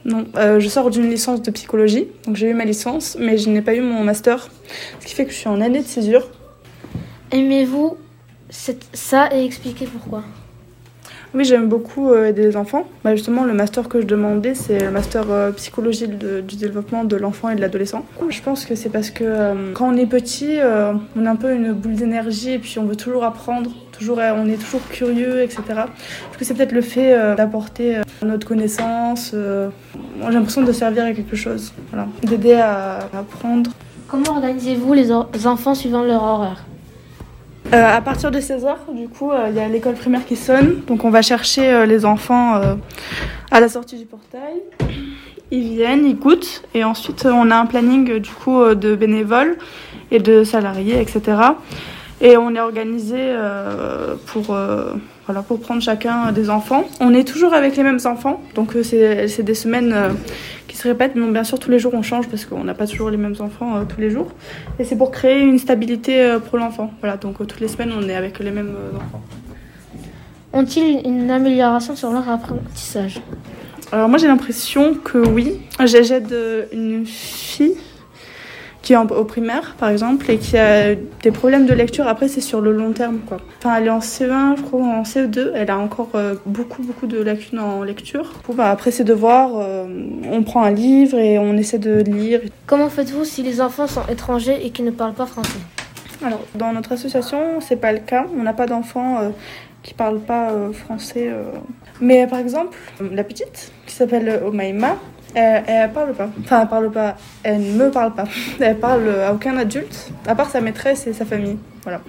[0.05, 3.49] Non, euh, je sors d'une licence de psychologie, donc j'ai eu ma licence, mais je
[3.49, 4.49] n'ai pas eu mon master,
[4.99, 6.28] ce qui fait que je suis en année de césure.
[7.32, 7.97] Aimez-vous
[8.49, 10.24] ça et expliquez pourquoi?
[11.36, 12.86] Oui, j'aime beaucoup euh, les enfants.
[13.03, 17.15] Bah, justement, le master que je demandais, c'est le master euh, psychologie du développement de
[17.15, 18.05] l'enfant et de l'adolescent.
[18.29, 21.36] Je pense que c'est parce que euh, quand on est petit, euh, on a un
[21.36, 25.41] peu une boule d'énergie et puis on veut toujours apprendre, toujours, on est toujours curieux,
[25.41, 25.63] etc.
[25.65, 29.34] Pense que c'est peut-être le fait d'apporter notre connaissance.
[29.34, 31.73] j'ai l'impression de servir à quelque chose,
[32.23, 33.71] d'aider à apprendre.
[34.07, 36.63] Comment organisez-vous les, enfants suivant leur horaire?
[37.74, 40.82] À partir de 16h, du coup, euh, il y a l'école primaire qui sonne.
[40.88, 42.76] Donc on va chercher euh, les enfants euh,
[43.51, 44.61] à la sortie du portail.
[45.51, 46.63] Ils viennent, ils goûtent.
[46.74, 49.57] Et ensuite, euh, on a un planning euh, du coup euh, de bénévoles
[50.11, 51.38] et de salariés, etc.
[52.26, 54.93] Et on est organisé euh, pour, euh,
[55.26, 56.86] voilà, pour prendre chacun des enfants.
[57.01, 58.41] On est toujours avec les mêmes enfants.
[58.55, 59.93] Donc euh, c'est des semaines
[60.69, 61.15] qui se répètent.
[61.15, 63.36] Mais bien sûr, tous les jours, on change parce qu'on n'a pas toujours les mêmes
[63.41, 64.32] enfants euh, tous les jours.
[64.80, 66.93] Et c'est pour créer une stabilité pour l'enfant.
[67.01, 69.21] Voilà, donc toutes les semaines, on est avec les mêmes enfants.
[70.53, 73.19] Ont-ils une amélioration sur leur apprentissage?
[73.91, 75.59] Alors moi, j'ai l'impression que oui.
[75.84, 76.34] J'ai- J'aide
[76.71, 77.76] une fille
[78.84, 82.05] qui est en- au primaire, par exemple, et qui a des problèmes de lecture.
[82.07, 83.38] Après, c'est sur le long terme, quoi.
[83.59, 85.53] Enfin, elle est en CE1, je crois, en CE2.
[85.55, 88.34] Elle a encore euh, beaucoup, beaucoup de lacunes en lecture.
[88.53, 89.86] Bah, après ses devoirs, euh,
[90.29, 92.41] on prend un livre et on essaie de lire.
[92.67, 95.59] Comment faites-vous si les enfants sont étrangers et qui ne parlent pas français?
[96.25, 98.25] Alors, dans notre association, c'est pas le cas.
[98.38, 99.29] On n'a pas d'enfants euh,
[99.81, 101.29] qui parlent pas euh, français.
[101.29, 101.43] euh.
[102.01, 102.77] Mais par exemple,
[103.13, 104.97] la petite, qui s'appelle Omaima,
[105.34, 106.29] elle, elle parle pas.
[106.41, 107.15] Enfin, elle parle pas.
[107.43, 108.25] Elle ne me parle pas.
[108.59, 111.57] Elle parle à aucun adulte, à part sa maîtresse et sa famille.
[111.84, 112.01] Voilà.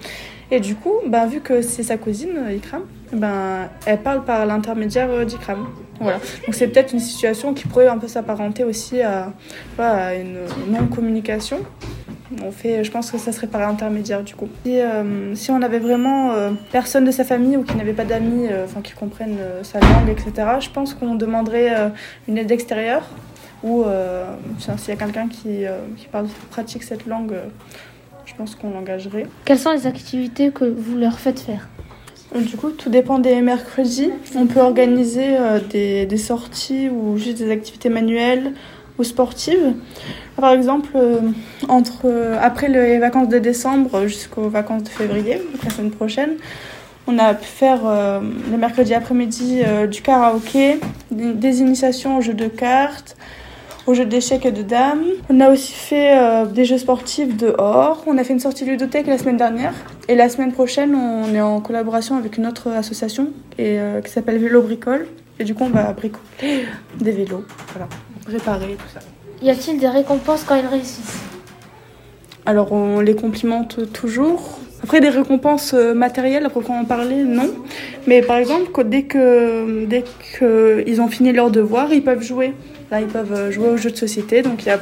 [0.50, 4.44] Et du coup, ben, vu que c'est sa cousine, euh, Ikram, ben, elle parle par
[4.46, 5.66] l'intermédiaire euh, d'Ikram.
[6.00, 6.18] Voilà.
[6.18, 9.32] Donc c'est peut-être une situation qui pourrait un peu s'apparenter aussi à
[10.14, 11.60] une non-communication.
[12.42, 14.48] On fait, je pense que ça serait par l'intermédiaire du coup.
[14.64, 18.04] Si, euh, si on avait vraiment euh, personne de sa famille ou qui n'avait pas
[18.04, 20.48] d'amis, euh, enfin qui comprennent sa langue, etc.
[20.60, 21.92] Je pense qu'on demanderait
[22.28, 23.02] une aide extérieure
[23.62, 23.84] ou
[24.58, 25.64] s'il y a quelqu'un qui,
[25.96, 27.34] qui parle, pratique cette langue,
[28.26, 29.26] je pense qu'on l'engagerait.
[29.44, 31.68] Quelles sont les activités que vous leur faites faire?
[32.34, 34.10] Du coup, tout dépend des mercredis.
[34.36, 35.36] On peut organiser
[35.70, 38.52] des, des sorties ou juste des activités manuelles
[38.98, 39.74] ou sportives.
[40.36, 41.20] Par exemple, euh,
[41.68, 46.34] entre, euh, après les vacances de décembre jusqu'aux vacances de février, la semaine prochaine,
[47.06, 48.20] on a pu faire euh,
[48.50, 50.80] le mercredi après-midi du karaoké,
[51.10, 53.16] des, initiations aux jeux de cartes.
[53.86, 55.04] aux jeux d'échecs et de dames.
[55.28, 56.16] On a aussi fait
[56.54, 58.02] des jeux sportifs dehors.
[58.06, 59.74] On a fait une sortie ludothèque la semaine dernière.
[60.08, 63.28] Et la semaine prochaine, on est en collaboration avec une autre association
[63.58, 65.06] et, qui s'appelle Vélo Bricole.
[65.38, 66.64] Et du coup, on va bricoler
[66.98, 67.44] des vélos.
[67.74, 67.88] Voilà,
[68.26, 69.00] réparer tout ça.
[69.42, 71.18] Y a-t-il des récompenses quand ils réussissent?
[72.46, 74.58] Alors, on les complimente toujours.
[74.82, 77.50] Après, des récompenses euh, matérielles, à proprement parler, non.
[78.06, 80.04] Mais par exemple, que- dès que dès
[80.38, 82.52] qu'ils ont fini leurs devoirs, ils peuvent jouer.
[82.90, 84.42] Là, ils peuvent euh, jouer aux jeux de société.
[84.42, 84.80] Donc, il y a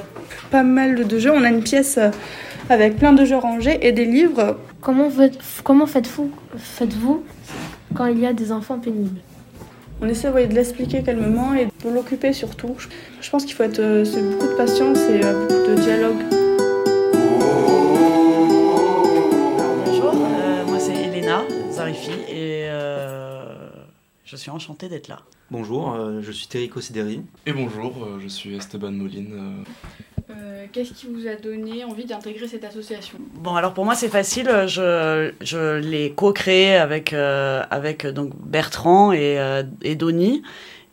[0.51, 1.31] pas mal de jeux.
[1.33, 2.11] On a une pièce euh,
[2.69, 4.59] avec plein de jeux rangés et des livres.
[4.81, 5.09] Comment,
[5.63, 7.23] comment faites-vous faites-vous
[7.95, 9.21] quand il y a des enfants pénibles?
[10.01, 12.75] On essaie de l'expliquer calmement et de l'occuper surtout.
[13.21, 16.42] Je- pense qu'il faut être euh, beaucoup de patience et euh, beaucoup de dialogue.
[24.33, 25.21] Je suis enchantée d'être là.
[25.51, 27.21] Bonjour, euh, je suis Terrico Sideri.
[27.45, 29.35] Et bonjour, euh, je suis Esteban Moline.
[29.35, 33.19] euh, Euh, Qu'est-ce qui vous a donné envie d'intégrer cette association?
[33.35, 39.13] Bon alors pour moi c'est facile, je, je l'ai co-créé avec, euh, avec donc Bertrand
[39.13, 40.43] et, euh, et Donny.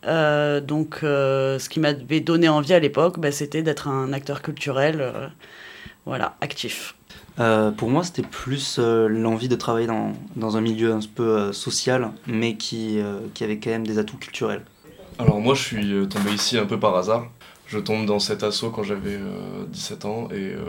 [0.05, 4.41] Euh, donc euh, ce qui m'avait donné envie à l'époque, bah, c'était d'être un acteur
[4.41, 5.27] culturel euh,
[6.05, 6.95] voilà, actif.
[7.39, 11.37] Euh, pour moi, c'était plus euh, l'envie de travailler dans, dans un milieu un peu
[11.37, 14.63] euh, social, mais qui, euh, qui avait quand même des atouts culturels.
[15.19, 17.27] Alors moi je suis tombé ici un peu par hasard.
[17.67, 20.63] Je tombe dans cet assaut quand j'avais euh, 17 ans et, euh,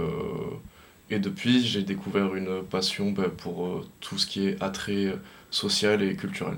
[1.08, 5.14] et depuis j'ai découvert une passion bah, pour euh, tout ce qui est attrait
[5.50, 6.56] social et culturel.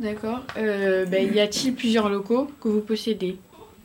[0.00, 0.40] D'accord.
[0.56, 3.38] Euh, ben, y a-t-il plusieurs locaux que vous possédez?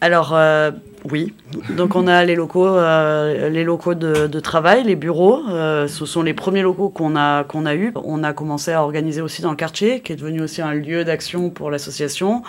[0.03, 0.71] Alors euh,
[1.09, 1.33] oui,
[1.77, 5.47] donc on a les locaux, euh, de, travail, les bureaux.
[5.47, 7.93] euh, ce sont les premiers locaux qu'on a qu'on a eu.
[8.03, 11.05] On a commencé à organiser aussi dans le quartier, qui est devenu aussi un lieu
[11.05, 12.43] d'action pour l'association,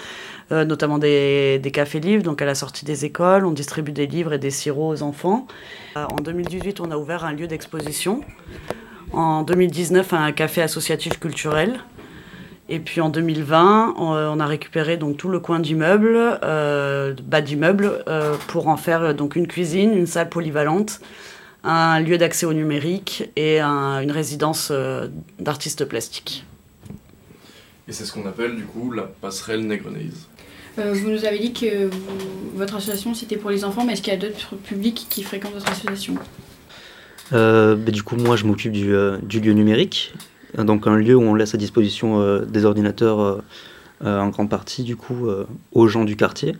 [0.51, 2.25] notamment des, des cafés livres.
[2.25, 5.47] Donc à la sortie des écoles, on distribue des livres et des sirops aux enfants.
[5.95, 8.23] En 2018, on a ouvert un lieu d'exposition.
[9.13, 11.79] En 2019, un café associatif culturel.
[12.71, 17.43] Et puis en 2020, on, on a récupéré donc tout le coin d'immeuble, euh, bas
[17.43, 21.01] d'immeuble, euh, pour en faire euh, donc une cuisine, une salle polyvalente,
[21.62, 25.09] un lieu d'accès au numérique et un- une résidence euh,
[25.39, 26.45] d'artistes plastiques.
[27.87, 30.27] Et c'est ce qu'on appelle du coup la passerelle Negrenaise.
[30.79, 31.99] Euh, Vous nous avez dit que vous-
[32.57, 35.53] votre association c'était pour les enfants, mais est-ce qu'il y a d'autres publics qui fréquentent
[35.53, 36.15] votre association?
[37.35, 40.15] Euh, bah, du coup, moi, je m'occupe du, euh, du lieu numérique,
[40.63, 43.43] donc un lieu où on laisse à disposition euh, des ordinateurs euh,
[44.05, 45.29] euh, en grande partie, du coup,
[45.73, 46.55] aux gens du quartier.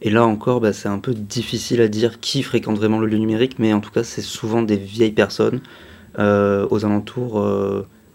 [0.00, 3.18] Et là encore, bah, c'est un peu difficile à dire qui fréquente vraiment le lieu
[3.18, 5.60] numérique, mais en tout cas, c'est souvent des vieilles personnes
[6.18, 7.40] aux alentours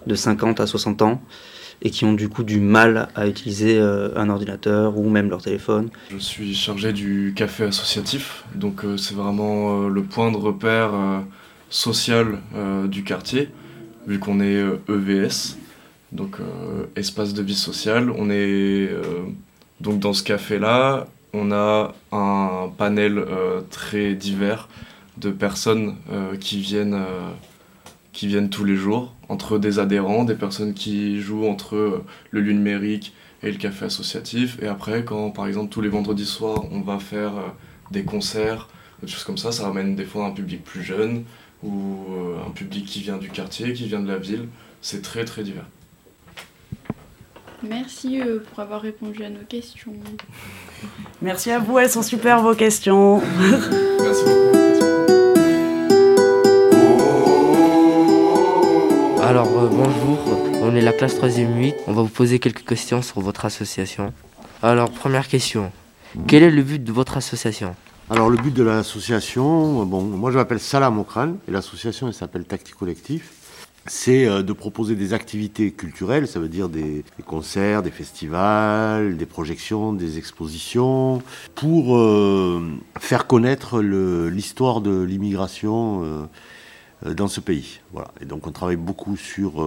[0.05, 1.22] de 50 à 60 ans
[1.82, 5.89] et qui ont du coup du mal à utiliser un ordinateur ou même leur téléphone.
[6.11, 10.91] Je suis chargé du café associatif, donc c'est vraiment le point de repère
[11.70, 12.39] social
[12.89, 13.49] du quartier,
[14.08, 15.58] vu qu'on est euh, EVS,
[16.14, 18.10] donc euh, espace de vie sociale.
[18.10, 19.26] On est euh,
[19.82, 23.24] donc dans ce café-là, on a un panel
[23.70, 24.70] très divers
[25.18, 25.95] de personnes
[26.39, 26.97] qui viennent
[28.14, 32.01] qui viennent tous les jours, entre des adhérents, des personnes qui jouent entre
[32.32, 34.58] le lieu numérique et le café associatif.
[34.64, 37.34] Et après, quand par exemple tous les vendredis soirs, on va faire
[37.91, 38.68] des concerts,
[39.03, 41.24] des choses comme ça, ça ramène des fois un public plus jeune
[41.64, 44.47] ou euh, un public qui vient du quartier, qui vient de la ville.
[44.82, 45.66] C'est très très divers.
[47.64, 49.93] Merci euh, pour avoir répondu à nos questions.
[51.22, 53.22] Merci à vous, elles sont super vos questions.
[53.99, 54.58] Merci beaucoup.
[59.24, 60.20] Alors euh, bonjour,
[60.62, 61.76] on est la classe 3ème 8.
[61.88, 64.14] On va vous poser quelques questions sur votre association.
[64.64, 65.72] Alors première question,
[66.28, 67.76] quel est le but de votre association?
[68.10, 72.45] Alors le but de l'association, bon, moi je m'appelle Salam Okran et l'association elle s'appelle
[72.45, 73.34] Tactique Collectif.
[73.86, 79.26] C'est euh, de proposer des activités culturelles, ça veut dire des, concerts, des festivals, des
[79.26, 81.22] projections, des expositions,
[81.53, 82.62] pour euh,
[82.97, 86.28] faire connaître l'histoire de l'immigration
[87.05, 87.82] euh, dans ce pays.
[87.91, 88.08] Voilà.
[88.22, 89.66] Et donc on travaille beaucoup sur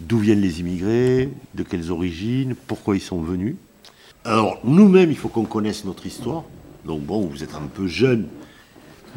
[0.00, 3.56] d'où viennent les immigrés, de quelles origines, pourquoi ils sont venus.
[4.24, 6.44] Alors, nous-mêmes, il faut qu'on connaisse notre histoire.
[6.84, 8.26] Donc, bon, vous êtes un peu jeune.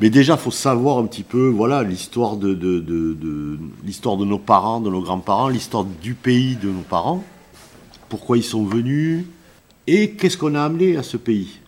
[0.02, 4.18] Mais déjà, il faut savoir un petit peu, voilà, l'histoire de, de, de- de- l'histoire
[4.18, 7.24] de nos parents, de nos grands-parents, l'histoire du pays de nos parents.
[8.10, 9.24] Pourquoi ils sont venus
[9.88, 11.60] et qu'est-ce qu'on a amené à ce pays.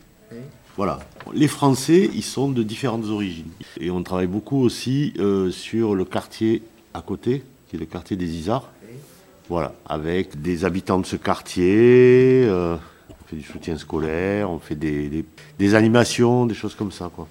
[0.76, 1.00] Voilà.
[1.34, 3.50] Les Français, ils sont de différentes origines.
[3.80, 6.62] Et on travaille beaucoup aussi euh, sur le quartier
[6.94, 8.70] à côté, qui est le quartier des Isards.
[9.50, 12.76] Voilà, avec des habitants de ce quartier, euh,
[13.28, 15.26] fait du soutien scolaire, on fait des, des-
[15.60, 17.10] des animations, des choses comme ça.
[17.16, 17.28] Quoi.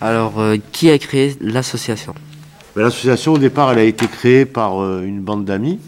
[0.00, 2.14] Alors, euh, qui a créé l'association?
[2.76, 5.78] Mais L'association, au départ, elle a été créée par euh, une bande d'amis.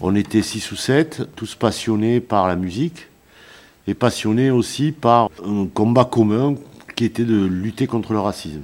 [0.00, 3.06] On était six ou sept, tous passionnés par la musique
[3.86, 6.54] et passionnés aussi par un combat commun
[6.96, 8.62] qui était de lutter contre le racisme.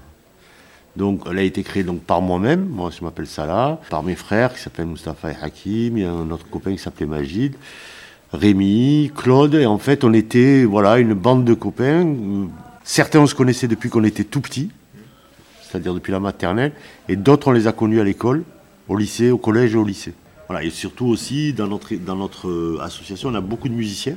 [0.96, 4.52] Donc, elle a été créée donc, par moi-même, moi je m'appelle Salah, par mes frères
[4.54, 7.54] qui s'appellent Mustapha et Hakim, il y a un autre copain qui s'appelait Magid,
[8.32, 12.06] Rémi, Claude, et en fait on était voilà, une bande de copains.
[12.06, 12.46] Euh,
[12.84, 14.70] Certains on se connaissait depuis qu'on était tout petit,
[15.62, 16.72] c'est-à-dire depuis la maternelle,
[17.08, 18.42] et d'autres on les a connus à l'école,
[18.88, 20.14] au lycée, au collège et au lycée.
[20.62, 24.16] Et surtout aussi dans notre, euh, association, on a beaucoup de musiciens.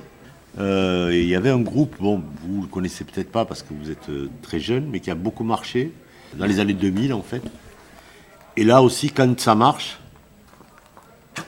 [0.60, 3.92] Euh, il y avait un groupe, bon, vous le connaissez peut-être pas parce que vous
[3.92, 4.10] êtes
[4.42, 5.92] très jeune, mais qui a beaucoup marché
[6.36, 7.44] dans les années 2000 en fait.
[8.58, 10.00] Et là aussi, quand ça marche,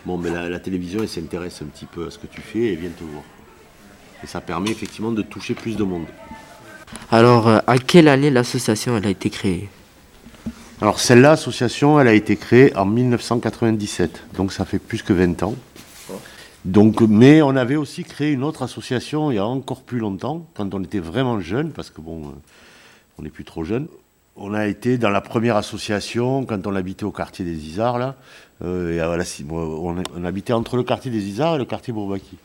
[0.06, 2.60] bon, mais la, la télévision, elle s'intéresse un petit peu à ce que tu fais
[2.60, 3.24] et elle vient te voir.
[4.24, 6.06] Et ça permet effectivement de toucher plus de monde.
[7.12, 9.70] Alors, euh, à quelle année l'association elle a été créée?
[10.82, 15.44] Alors celle-là, association, elle a été créée en 1997, donc ça fait plus que 20
[15.44, 15.56] ans.
[16.66, 20.48] Donc, mais on avait aussi créé une autre association il y a encore plus longtemps,
[20.56, 22.32] quand on était vraiment jeune, parce que bon, euh,
[23.18, 23.88] on n'est plus trop jeune.
[24.36, 28.16] On a été dans la première association quand on habitait au quartier des Isards, là.
[28.64, 31.94] Euh, et à Vallassi- moi, on, habitait entre le quartier des Isards et le quartier
[31.94, 32.38] Bourbaki.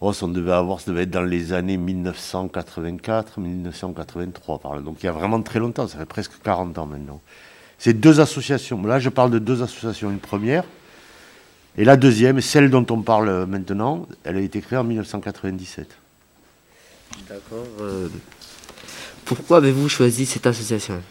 [0.00, 4.82] Oh, on devait avoir, ça devait être dans les années 1984, 1983 par là.
[4.82, 7.20] Donc il y a vraiment très longtemps, ça fait presque 40 ans maintenant.
[7.78, 8.82] C'est deux associations.
[8.82, 10.10] Là, je parle de deux associations.
[10.10, 10.64] Une première,
[11.78, 15.88] et la deuxième, celle dont on parle maintenant, elle a été créée en 1997.
[17.28, 17.66] D'accord.
[17.80, 18.08] euh,
[19.24, 21.02] pourquoi avez-vous choisi cette association?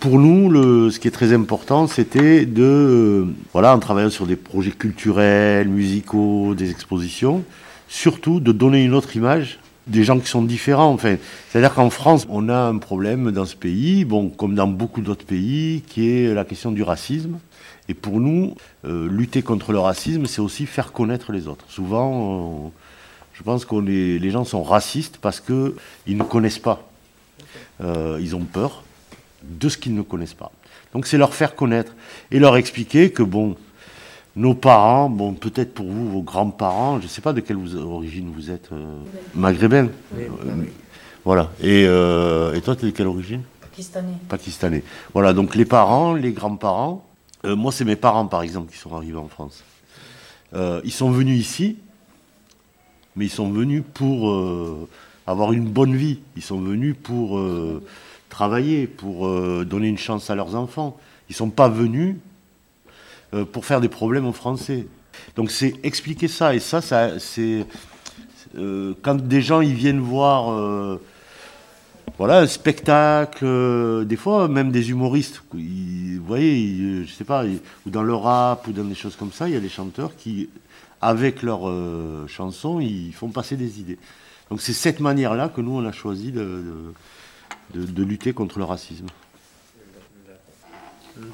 [0.00, 4.36] Pour nous, ce qui est très important, c'était de, euh, voilà, en travaillant sur des
[4.36, 7.42] projets culturels, musicaux, des expositions,
[7.88, 10.92] surtout de donner une autre image des gens qui sont différents.
[10.92, 11.16] Enfin,
[11.48, 15.24] c'est-à-dire qu'en France, on a un problème dans ce pays, bon, comme dans beaucoup d'autres
[15.24, 17.38] pays, qui est la question du racisme.
[17.88, 21.64] Et pour nous, euh, lutter contre le racisme, c'est aussi faire connaître les autres.
[21.68, 22.72] Souvent, on-
[23.32, 25.72] je pense que les gens sont racistes parce qu'ils
[26.16, 26.88] ne connaissent pas.
[27.82, 28.82] Euh, ils ont peur
[29.48, 30.52] de ce qu'ils ne connaissent pas.
[30.92, 31.92] Donc c'est leur faire connaître
[32.30, 33.56] et leur expliquer que bon,
[34.36, 37.76] nos parents, bon peut-être pour vous, vos grands-parents, je ne sais pas de quelle vous-
[37.76, 38.84] origine vous êtes, euh,
[39.34, 39.90] maghrébine.
[40.16, 40.64] Oui, Euh,
[41.24, 41.50] voilà.
[41.60, 43.42] Et, euh, et toi, tu es de quelle origine?
[43.60, 44.14] Pakistanais.
[44.28, 44.82] Pakistanais.
[45.12, 47.04] Voilà, donc les parents, les grands-parents,
[47.44, 49.62] euh, moi c'est mes parents par exemple qui sont arrivés en France.
[50.84, 51.76] Ils sont venus ici,
[53.16, 54.34] mais ils sont venus pour
[55.26, 56.20] avoir une bonne vie.
[56.36, 57.38] Ils sont venus pour
[58.28, 60.98] travailler, pour euh, donner une chance à leurs enfants.
[61.28, 62.16] Ils ne sont pas venus
[63.34, 64.86] euh, pour faire des problèmes aux Français.
[65.36, 66.54] Donc c'est expliquer ça.
[66.54, 66.80] Et ça,
[67.18, 67.66] c'est
[68.56, 70.98] euh, quand des gens ils viennent voir
[72.16, 77.90] voilà, un spectacle, des fois même des humoristes, vous voyez, ils, je sais pas, ou
[77.90, 80.48] dans le rap ou dans des choses comme ça, il y a des chanteurs qui,
[81.00, 81.70] avec leurs
[82.28, 83.98] chansons, ils font passer des idées.
[84.50, 86.92] Donc c'est cette manière-là que nous on a choisi de-
[87.74, 89.06] de- de lutter contre le racisme.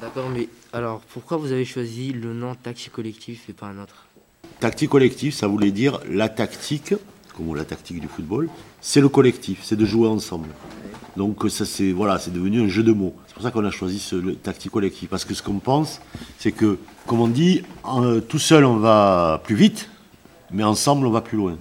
[0.01, 4.07] D'accord, mais alors pourquoi vous avez choisi le nom Taxi Collectif et pas un autre?
[4.59, 6.95] Tactique collective, ça voulait dire la tactique,
[7.35, 8.49] comme la tactique du football,
[8.81, 10.47] c'est le collectif, c'est de jouer ensemble.
[11.17, 13.13] Donc ça c'est voilà, c'est devenu un jeu de mots.
[13.27, 15.99] C'est pour ça qu'on a choisi ce le tactique collectif, parce que ce qu'on pense,
[16.39, 19.89] c'est que, comme on dit, en- tout seul on va plus vite,
[20.51, 21.57] mais ensemble on va plus loin.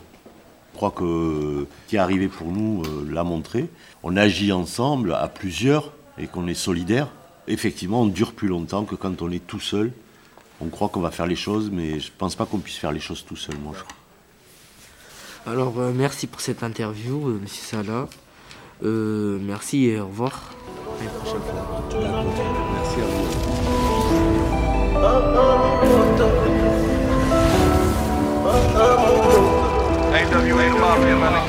[0.72, 3.68] Je crois que ce qui est arrivé pour nous euh, l'a montré.
[4.06, 7.08] On agit ensemble à plusieurs et qu'on est solidaire.
[7.48, 9.92] Effectivement, on dure plus longtemps que quand on est tout seul.
[10.60, 13.00] On croit qu'on va faire les choses, mais je pense pas qu'on puisse faire les
[13.00, 13.72] choses tout seul, moi.
[13.76, 13.96] je crois.
[15.46, 18.06] Alors euh, merci pour cette interview, euh, Monsieur Salah.
[18.82, 20.50] Euh, merci et au revoir.
[21.00, 21.54] À une prochaine fois.
[22.74, 23.06] Merci à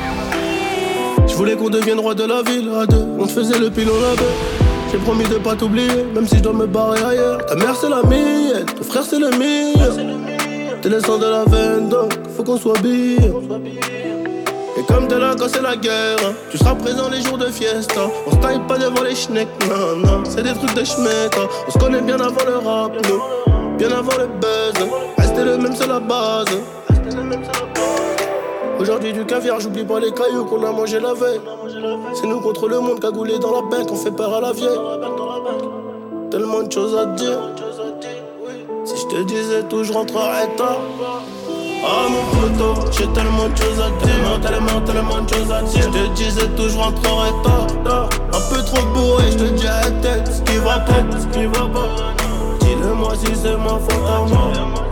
[0.10, 0.15] vous.
[1.28, 3.06] Je voulais qu'on devienne roi de la ville à deux.
[3.20, 4.22] On faisait le pilon là
[4.92, 7.46] J'ai promis de pas t'oublier, même si je dois me barrer ailleurs.
[7.46, 9.74] Ta mère c'est la mienne, ton frère c'est le mien.
[10.82, 13.18] T'es le sang de la veine, donc faut qu'on soit bien.
[14.78, 17.48] Et comme t'es là quand c'est la guerre, hein, tu seras présent les jours de
[17.48, 18.02] fiesta.
[18.28, 21.36] On se taille pas devant les schnecks, non, c'est des trucs de schmeck.
[21.38, 21.48] hein.
[21.68, 22.92] On se connaît bien avant le rap,
[23.78, 24.88] bien avant le buzz.
[25.18, 26.46] Rester le même, c'est la base.
[28.80, 31.40] Aujourd'hui du caviar, j'oublie pas les cailloux qu'on a mangé la veille.
[32.14, 34.80] C'est nous contre le monde cagoulé dans la bête, on fait peur à la vieille.
[36.30, 37.40] Tellement de choses à dire.
[38.84, 40.80] Si je te disais tout, je rentrerais tard.
[41.88, 45.84] Ah mon poteau, j'ai tellement de choses à dire, tellement, tellement, de choses à dire.
[45.84, 48.10] Je te disais tout, je rentrerai tard.
[48.34, 51.68] Un peu trop bourré, je te dirai tête, ce qui va peut-être, ce qui va
[51.68, 52.14] pas.
[52.60, 54.85] Dis-le-moi si c'est ma faute à moi.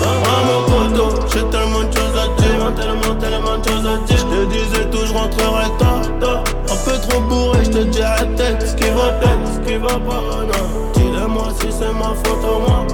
[0.00, 4.16] Mon poteau, j'ai tellement de choses à dire, tellement, tellement de choses à dire.
[4.16, 6.44] Je te disais tout, je rentrerai tard, tard.
[6.70, 9.88] Un peu trop bourré, je te dirai tête, ce qui va peut-être, ce qui va
[9.88, 10.22] pas.
[10.46, 10.90] Non.
[10.94, 12.86] Dis-le-moi si c'est ma faute à moi.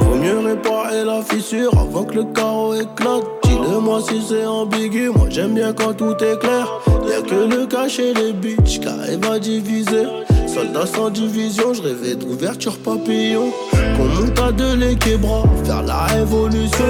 [0.00, 3.24] Faut mieux réparer la fissure avant que le carreau éclate.
[3.44, 6.66] Dis-le-moi si c'est ambigu, moi j'aime bien quand tout est clair.
[7.08, 10.06] Y'a que le cachet les bitches qui arrivent à diviser.
[10.46, 13.52] Soldat sans division, je rêvais d'ouverture papillon.
[14.00, 16.84] Qu'on monte à deux les bras, faire la révolution.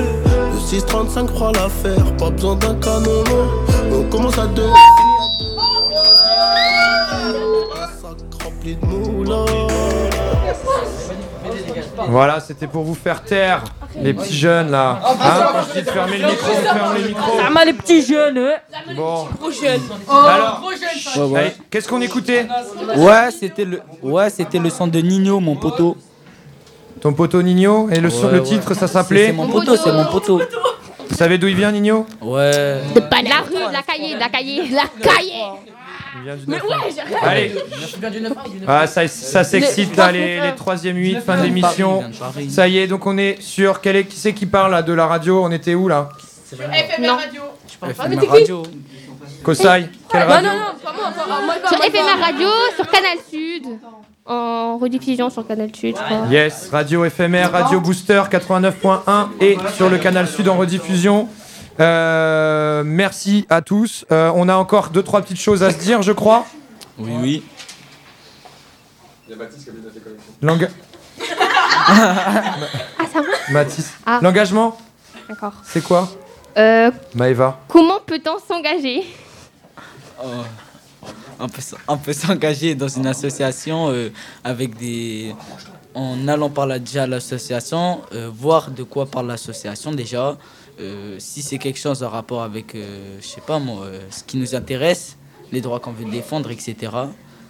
[0.54, 3.48] Le 635 fera l'affaire, pas besoin d'un canon long.
[3.92, 4.62] On commence à deux.
[4.62, 5.46] De.
[12.08, 13.62] Voilà, c'était pour vous faire taire,
[14.00, 15.00] les petits jeunes là.
[15.04, 15.14] Hein,
[15.52, 17.38] quand je dis de fermer le micro, on ferme les micros.
[17.38, 18.38] Ça m'a les petits jeunes.
[18.38, 18.56] hein.
[18.96, 19.26] Bon.
[19.50, 19.80] Jeunes.
[20.08, 20.62] Alors,
[21.16, 21.40] Ouais, ouais.
[21.40, 22.46] allez, qu'est-ce qu'on écoutait?
[22.96, 25.96] Ouais, c'était le, ouais, c'était le son de Nino, mon poteau.
[27.00, 28.46] Ton poteau Nino et le, son- Ouais, le ouais.
[28.46, 30.40] titre, ça s'appelait c'est mon poteau, c'est mon poteau.
[31.08, 32.50] Vous savez d'où il vient Nino Ouais.
[32.94, 35.44] De pas la rue, de la cahier, de la cahier, de la cahier.
[36.16, 37.16] Il vient du Mais 9 ouais, j'arrête.
[37.22, 37.54] Allez.
[38.66, 42.02] Ah, ça, ça s'excite là, les, les troisième 8, fin de l'émission.
[42.50, 43.80] Ça y est, donc on est sur.
[43.80, 45.42] Quel est, qui c'est qui parle là de la radio?
[45.44, 46.08] On était où là?
[46.50, 47.42] FMR Radio.
[47.72, 48.62] Je parle pas, mais qui Radio.
[49.42, 50.50] Kosai Quelle Non, radio?
[50.50, 51.54] Non, non, pas moi, pas moi.
[51.66, 52.26] Sur pas.
[52.26, 53.62] Radio, sur Canal Sud.
[54.30, 56.26] En rediffusion sur Canal Sud, je crois.
[56.28, 61.28] Yes, radio éphémère, radio booster 89.1 et sur le canal Sud en rediffusion.
[61.80, 64.04] Euh, merci à tous.
[64.12, 66.46] Euh, on a encore deux trois petites choses à se dire, je crois.
[66.96, 67.42] Oui, oui.
[69.26, 69.70] Il y a Baptiste qui
[70.46, 70.68] a
[71.88, 73.26] Ah, ça va?
[73.52, 73.92] Mathis.
[74.06, 74.20] Ah.
[74.22, 74.78] L'engagement,
[75.28, 75.54] D'accord.
[75.64, 76.08] c'est quoi?
[76.56, 77.58] Euh, Maëva.
[77.66, 79.02] comment peut-on s'engager?
[80.22, 80.28] Oh.
[81.40, 84.10] On peut, s'engager dans une association euh.
[85.92, 90.36] En allant par là déjà à l'association, euh, voir de quoi parle l'association déjà.
[90.78, 92.76] Euh, si c'est quelque chose en rapport avec,
[93.20, 95.16] ce qui nous intéresse,
[95.50, 96.76] les droits qu'on veut défendre, etc.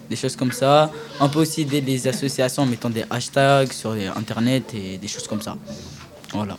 [0.09, 0.91] Des choses comme ça.
[1.20, 5.43] On peut aussi aider associations en mettant des hashtags sur internet et des choses comme
[5.43, 5.57] ça.
[6.32, 6.57] Voilà.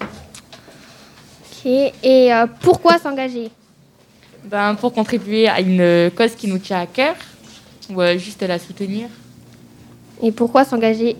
[0.00, 1.66] Ok.
[1.66, 2.30] Et
[2.62, 3.50] pourquoi s'engager?
[4.48, 7.16] Ben, pour contribuer à une cause qui nous tient à cœur,
[7.90, 9.08] ou euh, juste la soutenir.
[10.22, 11.16] Et pourquoi s'engager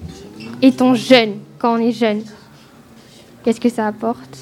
[0.62, 2.22] étant jeune, quand on est jeune?
[3.42, 4.38] Qu'est-ce que ça apporte?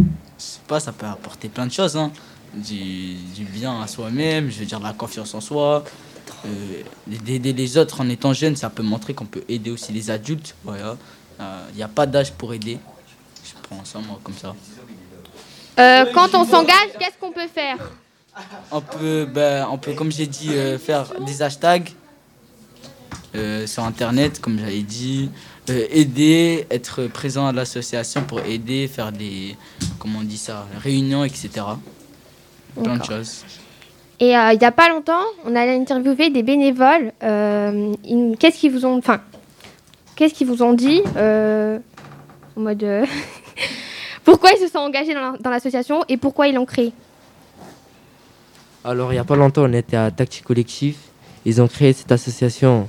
[0.00, 0.04] Je
[0.38, 1.96] sais pas, ça peut apporter plein de choses.
[1.96, 2.10] Hein.
[2.52, 5.84] Du, du bien à soi-même, je veux dire de la confiance en soi.
[6.46, 10.10] Euh, D'aider les autres en étant jeune, ça peut montrer qu'on peut aider aussi les
[10.10, 10.54] adultes.
[10.64, 10.96] Voilà.
[11.70, 12.78] Il n'y a pas d'âge pour aider.
[13.44, 14.54] Je prends ça moi comme ça.
[15.78, 17.76] Euh, Quand on s'engage, qu'est-ce qu'on peut faire?
[18.70, 21.90] On peut, ben, on peut comme j'ai dit, euh, faire des hashtags
[23.34, 25.30] euh, sur Internet, comme j'avais dit.
[25.68, 29.56] Aider, être présent à l'association pour aider, faire des,
[29.98, 31.48] comment on dit ça, réunions, etc.
[32.82, 33.44] Plein de choses.
[34.20, 37.12] Et il n'y a pas longtemps, on a interviewé des bénévoles.
[37.20, 39.22] Qu'est-ce qu'ils vous ont, enfin,
[40.16, 41.80] qu'est-ce qu'ils vous ont dit en
[42.60, 42.84] mode
[44.24, 46.92] pourquoi ils se sont engagés dans la- dans l'association et pourquoi ils l'ont créée
[48.84, 50.96] Alors, il n'y a pas longtemps, on était à Tactique Collectif.
[51.44, 52.88] Ils ont créé cette association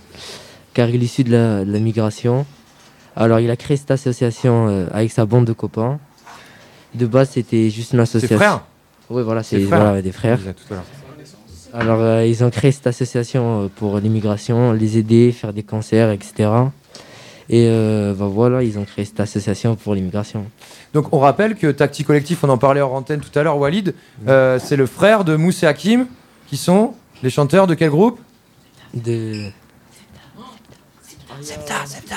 [0.73, 2.45] car il est issu de la, de la migration.
[3.15, 5.99] Alors, il a créé cette association euh, avec sa bande de copains.
[6.93, 8.37] De base, c'était juste une association.
[8.37, 8.61] frères
[9.09, 10.39] Oui, voilà, c'est Ses frères voilà, des frères.
[11.73, 16.11] Alors, euh, ils ont créé cette association euh, pour l'immigration, les aider, faire des concerts,
[16.11, 16.49] etc.
[17.49, 20.45] Et euh, bah, voilà, ils ont créé cette association pour l'immigration.
[20.93, 23.93] Donc on rappelle que Tacti Collectif, on en parlait hors antenne tout à l'heure, Walid,
[24.27, 26.07] euh, c'est le frère de Mousse et Hakim,
[26.47, 28.19] qui sont les chanteurs de quel groupe?
[28.93, 29.51] De...
[31.41, 32.15] Zebda, Zebda.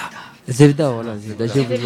[0.49, 1.81] Zebda, voilà, Zebda, j'ai oublié.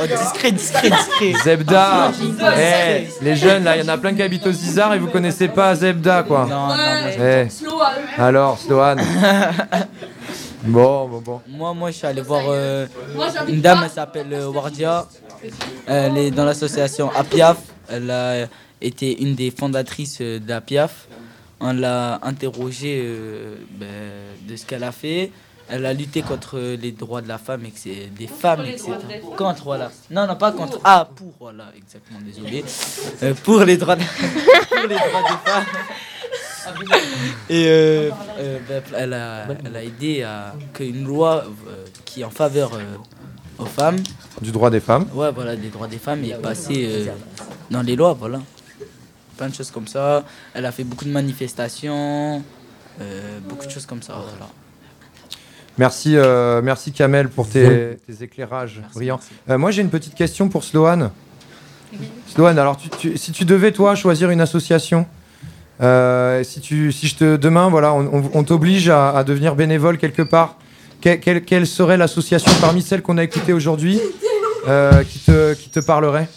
[0.00, 1.32] Oh, discret, discret, discret.
[1.44, 3.06] Zebda Discret.
[3.20, 5.08] Eh, Les jeunes, là, il y en a plein qui habitent au Zizar et vous
[5.08, 6.46] connaissez pas Zebda, quoi.
[6.48, 6.76] Non, non, moi,
[7.20, 7.48] Eh.
[7.50, 7.80] Sloan.
[8.16, 8.96] Alors, Sloan
[10.64, 11.40] Bon, bon, bon.
[11.48, 15.06] Moi, moi, je suis allé voir euh, Moi, j'habite une dame, elle s'appelle euh, Wardia.
[15.86, 17.58] Elle est dans l'association APIAF.
[17.88, 18.46] Elle a
[18.80, 21.08] été une des fondatrices euh, de l'APIAF.
[21.60, 23.86] On l'a interrogée euh, ben,
[24.48, 25.30] de ce qu'elle a fait.
[25.70, 28.70] Elle a lutté contre les droits de la femme et que c'est des femmes, les
[28.70, 28.84] etc.
[28.86, 29.36] droits des femmes.
[29.36, 29.90] Contre, voilà.
[30.10, 30.80] Non, non, pas contre.
[30.82, 32.64] Ah, pour, voilà, exactement, désolé.
[33.22, 34.02] Euh, pour les droits, de...
[34.68, 35.64] pour les droits des femmes.
[37.50, 42.24] Et euh, euh, ben, elle, a, elle a aidé à qu'une loi euh, qui est
[42.24, 42.82] en faveur euh,
[43.58, 43.98] aux femmes.
[44.40, 45.06] Du droit des femmes.
[45.14, 47.06] Ouais, voilà, des droits des femmes et passer euh,
[47.70, 48.40] dans les lois, voilà.
[49.36, 50.24] Plein de choses comme ça.
[50.54, 52.42] Elle a fait beaucoup de manifestations,
[53.00, 54.48] euh, beaucoup de choses comme ça, voilà.
[55.78, 59.20] Merci, euh, merci Kamel pour tes, tes éclairages brillants.
[59.48, 61.12] Euh, moi j'ai une petite question pour Sloan.
[62.26, 65.06] Sloan, alors tu- tu- si tu devais toi choisir une association,
[65.80, 69.54] euh, si, tu, si je te demain voilà, on, on- on t'oblige à, à devenir
[69.54, 70.56] bénévole quelque part,
[71.00, 74.00] que- quelle, quelle serait l'association parmi celles qu'on a écoutées aujourd'hui
[74.66, 76.28] euh, qui, te, qui te parlerait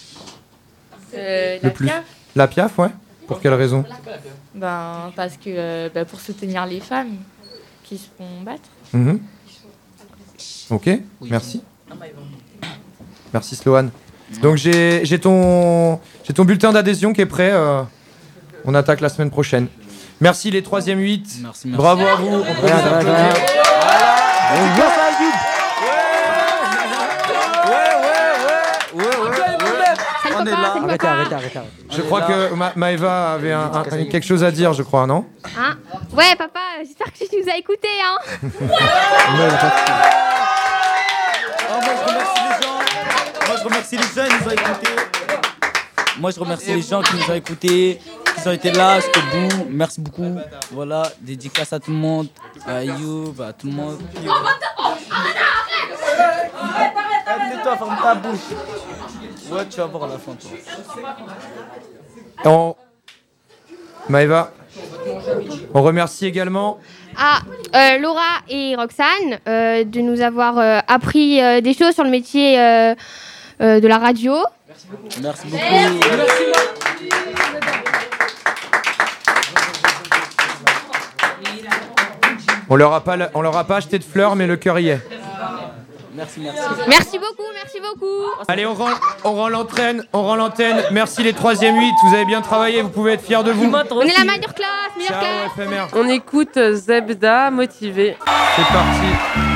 [1.15, 2.03] Euh, le la plus PIAF
[2.35, 2.89] La Piaf, ouais.
[3.27, 3.83] Pour quelle raison
[4.55, 7.15] Ben, parce que euh, ben, pour soutenir les femmes
[7.83, 8.69] qui se font battre.
[8.93, 9.19] Mhm.
[10.69, 10.89] Ok,
[11.29, 11.61] merci.
[13.33, 13.89] Merci Sloan.
[14.41, 17.51] Donc j'ai j'ai ton, j'ai ton bulletin d'adhésion qui est prêt.
[18.65, 19.67] On attaque la semaine prochaine.
[20.19, 21.27] Merci les 3e 8.
[21.41, 21.69] merci.
[21.69, 22.27] Bravo à vous.
[22.27, 23.33] On peut Rien, vous rien.
[30.33, 30.73] On est là.
[30.83, 31.59] Arrêtez, arrêtez, arrêtez.
[31.89, 35.25] Je crois que Ma- Maëva avait un- un- quelque chose à dire, je crois, non?
[35.57, 35.75] Hein?
[36.13, 37.87] Ouais, papa, j'espère que tu nous as écoutés.
[38.03, 39.47] Hein Moi,
[41.97, 42.79] je remercie les gens.
[43.47, 44.89] Moi, je remercie les gens, ils nous ont écoutés.
[46.19, 47.99] Moi, je remercie les gens qui nous ont écoutés,
[48.41, 49.67] qui ont été là jusqu'au bout.
[49.69, 50.37] Merci beaucoup.
[50.71, 52.27] Voilà, dédicace à tout le monde,
[52.65, 53.99] à Youb, à tout le monde.
[57.49, 58.39] Tais-toi, ferme ta bouche.
[59.51, 60.51] Ouais, tu vas voir à la fin, toi.
[62.45, 62.75] On...
[64.09, 64.51] Maëva,
[65.75, 66.79] on remercie également
[67.15, 67.39] Ah,
[67.75, 72.09] euh, Laura et Roxane euh, de nous avoir euh, appris euh, des choses sur le
[72.09, 72.95] métier euh,
[73.61, 74.33] euh, de la radio.
[75.21, 75.63] Merci beaucoup.
[82.73, 84.87] On leur a pas, on leur a pas acheté de fleurs, mais le cœur y
[84.87, 85.01] est.
[86.15, 86.61] Merci, merci.
[86.87, 88.43] Merci beaucoup, merci beaucoup.
[88.47, 88.91] Allez, on rend,
[89.25, 90.81] on rend l'antenne, on rend l'antenne.
[90.91, 93.65] Merci les 3e 8, vous avez bien travaillé, vous pouvez être fiers de vous.
[93.65, 95.67] On est la meilleure classe, meilleure Ciao, classe.
[95.67, 95.99] FMR.
[95.99, 98.15] On écoute Zebda, motivé.
[98.55, 99.50] C'est parti.